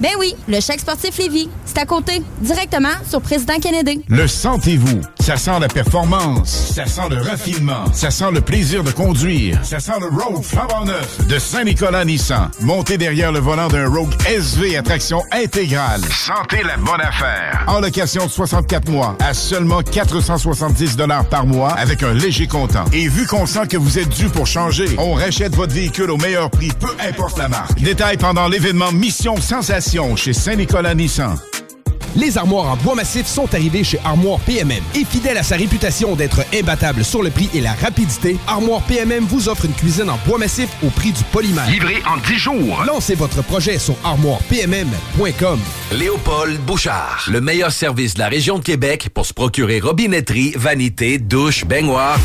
Ben 0.00 0.10
oui, 0.18 0.34
le 0.48 0.60
chèque 0.60 0.80
sportif 0.80 1.16
Lévis. 1.18 1.48
C'est 1.64 1.78
à 1.78 1.86
côté, 1.86 2.22
directement 2.40 2.88
sur 3.08 3.20
Président 3.20 3.58
Kennedy. 3.60 4.02
Le 4.08 4.26
sentez-vous? 4.26 5.00
Ça 5.22 5.36
sent 5.36 5.60
la 5.60 5.68
performance. 5.68 6.72
Ça 6.74 6.84
sent 6.84 7.08
le 7.08 7.18
raffinement. 7.22 7.84
Ça 7.92 8.10
sent 8.10 8.32
le 8.32 8.40
plaisir 8.40 8.82
de 8.82 8.90
conduire. 8.90 9.56
Ça 9.62 9.78
sent 9.78 9.92
le 10.00 10.08
Rogue 10.08 10.42
flambant 10.42 10.84
neuf 10.84 11.24
de 11.28 11.38
Saint-Nicolas 11.38 12.04
Nissan. 12.04 12.50
Montez 12.58 12.98
derrière 12.98 13.30
le 13.30 13.38
volant 13.38 13.68
d'un 13.68 13.88
Rogue 13.88 14.12
SV 14.26 14.76
à 14.76 14.82
traction 14.82 15.22
intégrale. 15.30 16.00
Sentez 16.10 16.64
la 16.64 16.76
bonne 16.76 17.00
affaire. 17.00 17.64
En 17.68 17.78
location 17.78 18.26
de 18.26 18.32
64 18.32 18.90
mois 18.90 19.16
à 19.20 19.32
seulement 19.32 19.82
470 19.82 20.96
par 21.30 21.46
mois 21.46 21.70
avec 21.74 22.02
un 22.02 22.14
léger 22.14 22.48
comptant. 22.48 22.86
Et 22.92 23.06
vu 23.06 23.24
qu'on 23.28 23.46
sent 23.46 23.68
que 23.68 23.76
vous 23.76 24.00
êtes 24.00 24.08
dû 24.08 24.28
pour 24.28 24.48
changer, 24.48 24.86
on 24.98 25.12
rachète 25.14 25.54
votre 25.54 25.72
véhicule 25.72 26.10
au 26.10 26.16
meilleur 26.16 26.50
prix, 26.50 26.70
peu 26.80 26.90
importe 27.08 27.38
la 27.38 27.46
marque. 27.46 27.80
Détail 27.80 28.16
pendant 28.16 28.48
l'événement 28.48 28.90
Mission 28.90 29.36
Sensation 29.40 30.16
chez 30.16 30.32
Saint-Nicolas 30.32 30.96
Nissan. 30.96 31.38
Les 32.16 32.36
armoires 32.38 32.66
en 32.72 32.76
bois 32.76 32.94
massif 32.94 33.26
sont 33.26 33.52
arrivées 33.54 33.84
chez 33.84 33.98
Armoire 34.04 34.38
PMM. 34.40 34.82
Et 34.94 35.04
fidèle 35.04 35.38
à 35.38 35.42
sa 35.42 35.56
réputation 35.56 36.14
d'être 36.14 36.44
imbattable 36.54 37.04
sur 37.04 37.22
le 37.22 37.30
prix 37.30 37.48
et 37.54 37.60
la 37.60 37.72
rapidité, 37.72 38.36
Armoire 38.46 38.82
PMM 38.82 39.24
vous 39.24 39.48
offre 39.48 39.64
une 39.64 39.72
cuisine 39.72 40.10
en 40.10 40.18
bois 40.26 40.38
massif 40.38 40.68
au 40.84 40.90
prix 40.90 41.12
du 41.12 41.24
polymère. 41.24 41.68
Livré 41.70 42.02
en 42.06 42.18
10 42.18 42.34
jours. 42.36 42.84
Lancez 42.86 43.14
votre 43.14 43.42
projet 43.42 43.78
sur 43.78 43.96
armoirepmm.com. 44.04 45.58
Léopold 45.92 46.60
Bouchard, 46.60 47.26
le 47.30 47.40
meilleur 47.40 47.72
service 47.72 48.14
de 48.14 48.20
la 48.20 48.28
région 48.28 48.58
de 48.58 48.64
Québec 48.64 49.08
pour 49.12 49.26
se 49.26 49.32
procurer 49.32 49.80
robinetterie, 49.80 50.52
vanité, 50.56 51.18
douche, 51.18 51.64
baignoire. 51.64 52.18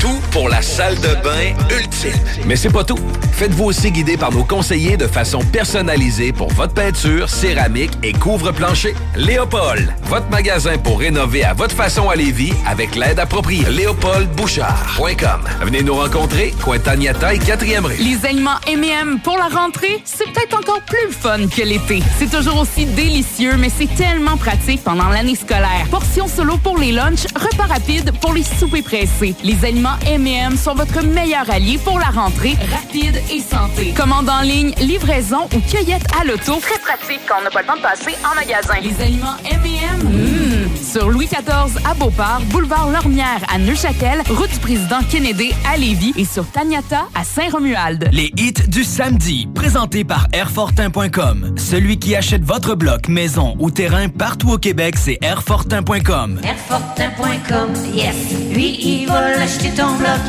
Tout 0.00 0.20
pour 0.30 0.48
la 0.48 0.62
salle 0.62 0.96
de 0.96 1.14
bain 1.22 1.54
ultime. 1.70 2.12
Mais 2.46 2.56
c'est 2.56 2.70
pas 2.70 2.84
tout. 2.84 2.98
Faites-vous 3.32 3.64
aussi 3.64 3.90
guider 3.90 4.16
par 4.16 4.32
nos 4.32 4.44
conseillers 4.44 4.96
de 4.96 5.06
façon 5.06 5.40
personnalisée 5.40 6.32
pour 6.32 6.52
votre 6.52 6.74
peinture, 6.74 7.28
céramique 7.28 7.92
et 8.02 8.12
couvre-plancher. 8.12 8.94
Léopold, 9.16 9.94
votre 10.04 10.28
magasin 10.30 10.78
pour 10.78 11.00
rénover 11.00 11.44
à 11.44 11.54
votre 11.54 11.74
façon 11.74 12.08
à 12.10 12.16
Lévis 12.16 12.52
avec 12.66 12.96
l'aide 12.96 13.18
appropriée. 13.18 13.64
LéopoldBouchard.com. 13.70 15.40
Venez 15.62 15.82
nous 15.82 15.94
rencontrer, 15.94 16.54
Cointagnata 16.62 17.34
et 17.34 17.38
4e 17.38 17.84
rue. 17.84 17.96
Les 17.96 18.24
aliments 18.26 18.58
M&M 18.66 19.20
pour 19.22 19.36
la 19.36 19.48
rentrée, 19.48 20.02
c'est 20.04 20.30
peut-être 20.32 20.58
encore 20.58 20.82
plus 20.82 21.12
fun 21.12 21.46
que 21.46 21.62
l'été. 21.62 22.02
C'est 22.18 22.30
toujours 22.30 22.60
aussi 22.60 22.86
délicieux, 22.86 23.56
mais 23.56 23.70
c'est 23.70 23.92
tellement 23.94 24.36
pratique 24.36 24.82
pendant 24.82 25.08
l'année 25.08 25.36
scolaire. 25.36 25.86
Portions 25.90 26.28
solo 26.28 26.56
pour 26.58 26.78
les 26.78 26.92
lunchs, 26.92 27.26
repas 27.34 27.66
rapides 27.66 28.12
pour 28.20 28.32
les 28.32 28.44
soupers 28.44 28.82
pressés. 28.82 29.34
Aliments 29.68 29.98
M&M 30.06 30.56
sont 30.56 30.74
votre 30.74 31.04
meilleur 31.04 31.48
allié 31.50 31.78
pour 31.84 31.98
la 31.98 32.06
rentrée 32.06 32.56
rapide 32.72 33.20
et 33.30 33.40
santé. 33.40 33.92
Commande 33.94 34.30
en 34.30 34.40
ligne, 34.40 34.72
livraison 34.80 35.46
ou 35.54 35.60
cueillette 35.60 36.06
à 36.18 36.24
l'auto. 36.24 36.58
Très 36.60 36.78
pratique 36.78 37.20
quand 37.28 37.34
on 37.40 37.44
n'a 37.44 37.50
pas 37.50 37.60
le 37.60 37.66
temps 37.66 37.76
de 37.76 37.82
passer 37.82 38.16
en 38.24 38.34
magasin. 38.34 38.74
Les 38.82 38.98
aliments 39.04 39.36
M&M. 39.44 40.68
Sur 40.82 41.10
Louis 41.10 41.26
XIV 41.26 41.78
à 41.84 41.92
Beauport, 41.92 42.40
boulevard 42.46 42.88
Lormière 42.90 43.40
à 43.52 43.58
Neuchâtel, 43.58 44.22
route 44.30 44.50
du 44.50 44.58
président 44.58 45.00
Kennedy 45.10 45.52
à 45.70 45.76
Lévis 45.76 46.14
et 46.16 46.24
sur 46.24 46.46
Taniata 46.50 47.06
à 47.14 47.24
Saint-Romuald. 47.24 48.08
Les 48.10 48.32
hits 48.38 48.68
du 48.68 48.84
samedi, 48.84 49.48
présentés 49.54 50.04
par 50.04 50.28
Airfortin.com. 50.32 51.56
Celui 51.58 51.98
qui 51.98 52.16
achète 52.16 52.42
votre 52.42 52.74
bloc, 52.74 53.08
maison 53.08 53.54
ou 53.58 53.70
terrain 53.70 54.08
partout 54.08 54.50
au 54.50 54.58
Québec, 54.58 54.94
c'est 54.96 55.18
Airfortin.com. 55.20 56.40
Airfortin.com, 56.42 57.74
yes. 57.94 58.16
Lui, 58.54 58.78
il 58.80 59.08
va 59.08 59.36
l'acheter 59.36 59.57
ton 59.74 59.96
bloc. 59.96 60.20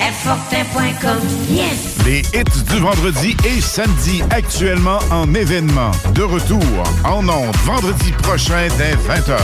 Airfortin.com, 0.00 1.18
yes. 1.48 1.96
Les 2.06 2.20
hits 2.32 2.62
du 2.70 2.80
vendredi 2.80 3.36
et 3.44 3.60
samedi 3.60 4.22
actuellement 4.30 5.00
en 5.10 5.34
événement. 5.34 5.90
De 6.14 6.22
retour 6.22 6.62
en 7.04 7.28
ondes 7.28 7.56
vendredi 7.64 8.12
prochain 8.22 8.68
dès 8.78 8.94
20h. 8.94 9.36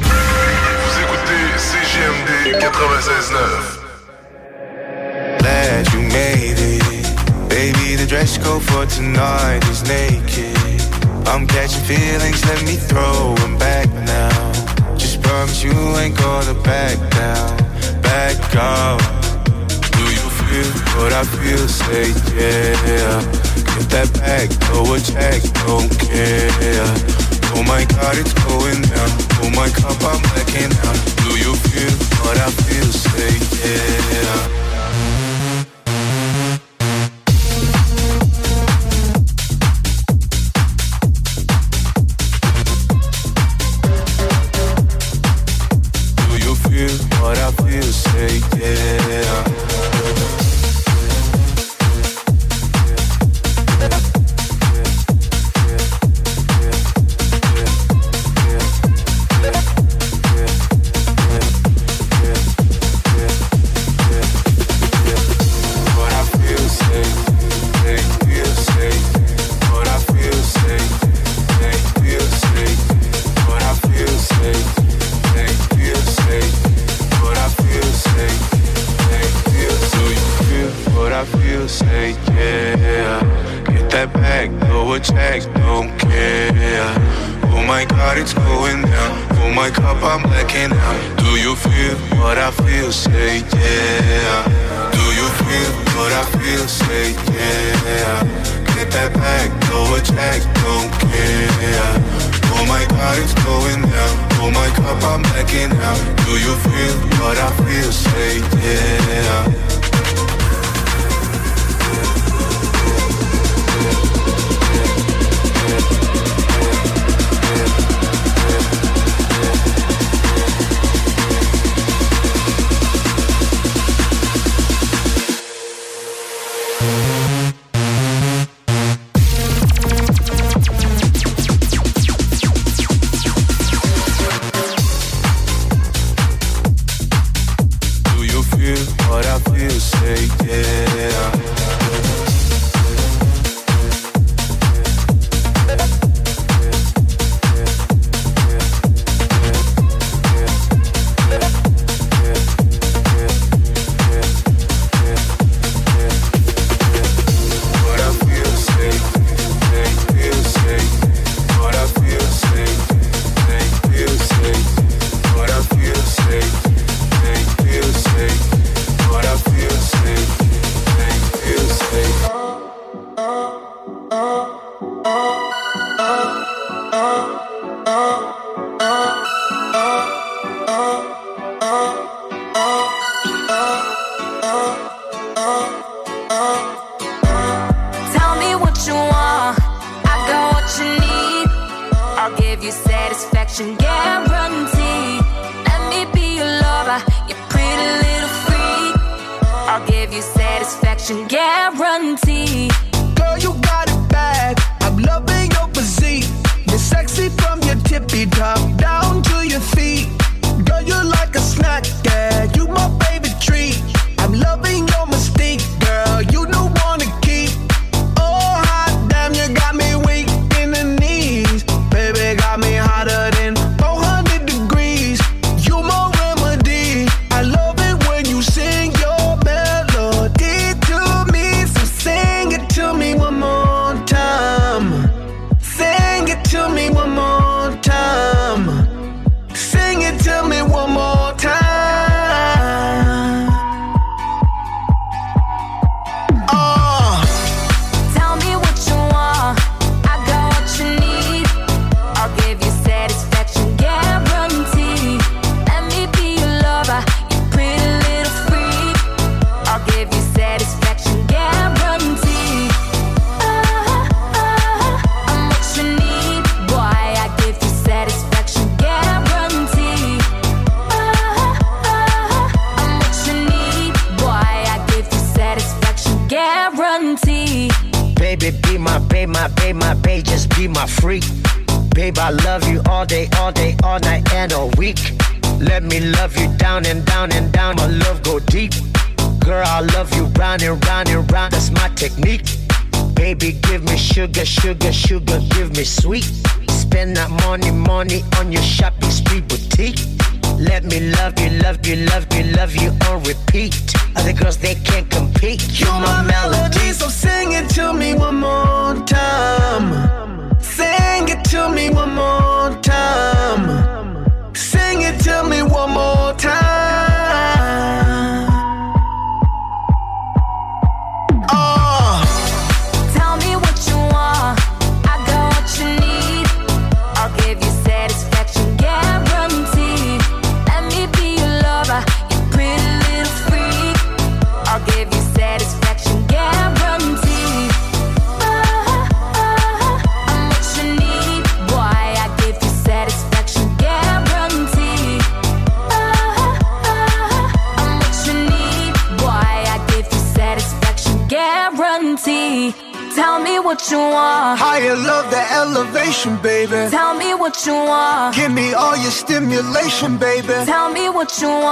Vous 0.00 0.98
écoutez 1.02 1.44
CGMD 1.56 2.60
96.9. 2.62 3.84
Glad 5.38 5.92
you 5.92 6.00
made 6.02 6.58
it. 6.58 6.84
Baby, 7.48 7.96
the 7.96 8.06
dress 8.06 8.38
code 8.38 8.62
for 8.62 8.86
tonight 8.86 9.64
is 9.70 9.82
naked. 9.84 10.54
I'm 11.26 11.46
catching 11.46 11.82
feelings, 11.84 12.44
let 12.44 12.62
me 12.64 12.76
throw 12.76 13.34
them 13.36 13.56
back 13.58 13.88
now. 14.06 14.33
Promise 15.24 15.64
you 15.64 15.72
ain't 15.98 16.16
gonna 16.16 16.54
back 16.62 16.96
down, 17.10 17.56
back 18.02 18.36
out. 18.56 19.00
Do 19.96 20.04
you 20.16 20.26
feel 20.38 20.70
what 21.00 21.12
I 21.12 21.24
feel? 21.24 21.66
Say 21.66 22.12
yeah. 22.36 23.20
Get 23.74 23.88
that 23.90 24.08
back, 24.20 24.48
throw 24.64 24.94
a 24.94 25.00
check, 25.00 25.42
don't 25.66 25.90
care. 25.98 26.86
Oh 27.56 27.62
my 27.66 27.84
god, 27.96 28.14
it's 28.18 28.34
going 28.46 28.82
down. 28.92 29.10
Oh 29.42 29.50
my 29.56 29.68
cup, 29.70 29.98
I'm 30.10 30.20
blacking 30.30 30.72
out. 30.86 30.98
Do 31.24 31.30
you 31.38 31.52
feel 31.68 31.94
what 32.22 32.36
I 32.38 32.50
feel? 32.50 32.90
Say 32.92 33.34
yeah. 33.58 34.63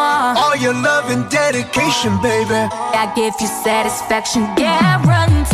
All 0.03 0.57
your 0.57 0.75
love 0.75 1.11
and 1.11 1.29
dedication, 1.31 2.21
baby. 2.23 2.55
I 2.55 3.13
give 3.15 3.35
you 3.41 3.47
satisfaction 3.47 4.43
guaranteed. 4.57 5.52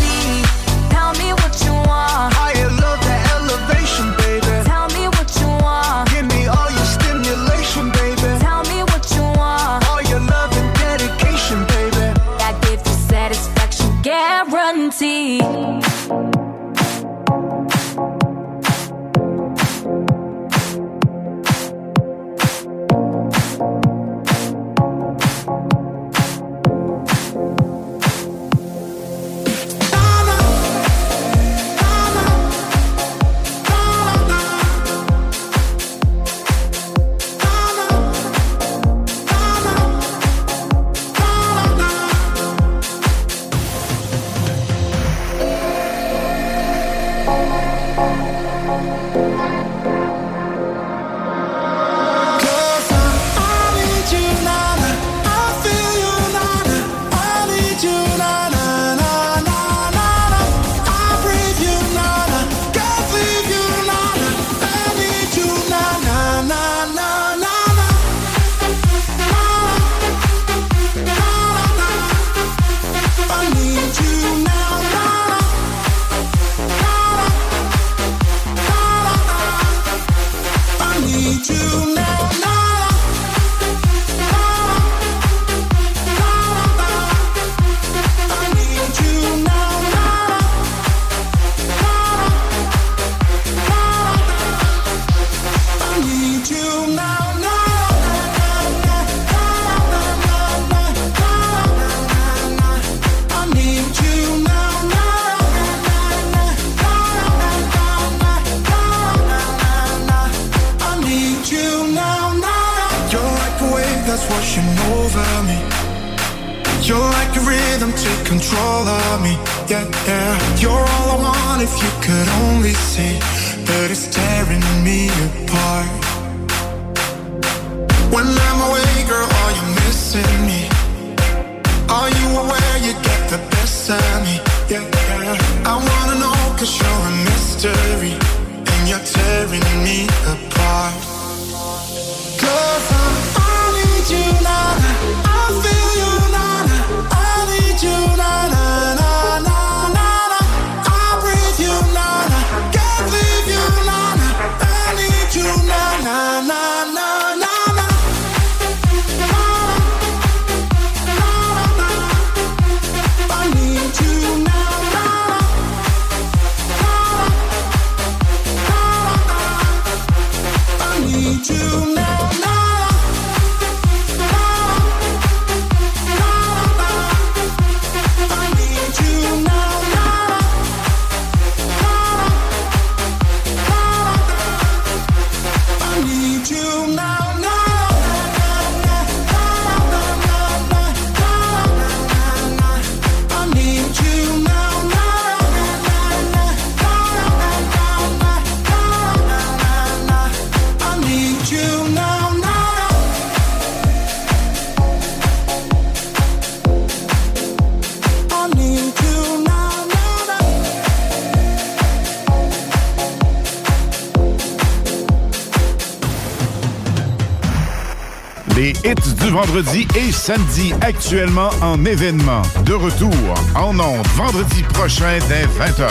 vendredi 219.39 219.87
et 219.95 220.11
samedi, 220.11 220.73
actuellement 220.81 221.51
en 221.63 221.85
événement. 221.85 222.43
De 222.65 222.73
retour 222.73 223.15
en 223.55 223.71
ondes 223.79 224.05
vendredi 224.17 224.65
prochain 224.65 225.17
dès 225.29 225.45
20h. 225.45 225.89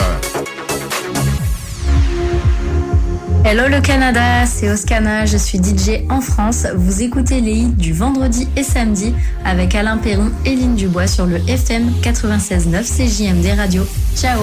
Hello 3.46 3.62
le 3.68 3.80
Canada, 3.80 4.44
c'est 4.44 4.70
Oscana, 4.70 5.24
je 5.24 5.38
suis 5.38 5.56
DJ 5.56 6.04
en 6.10 6.20
France. 6.20 6.66
Vous 6.76 7.02
écoutez 7.02 7.40
les 7.40 7.54
hits 7.54 7.68
du 7.68 7.94
vendredi 7.94 8.46
et 8.54 8.62
samedi 8.62 9.14
avec 9.46 9.74
Alain 9.74 9.96
Perron 9.96 10.30
et 10.44 10.54
Lynne 10.54 10.74
Dubois 10.74 11.06
sur 11.06 11.24
le 11.24 11.38
FM 11.48 11.90
96.9 12.02 12.82
CJMD 12.84 13.58
Radio. 13.58 13.86
Ciao 14.14 14.42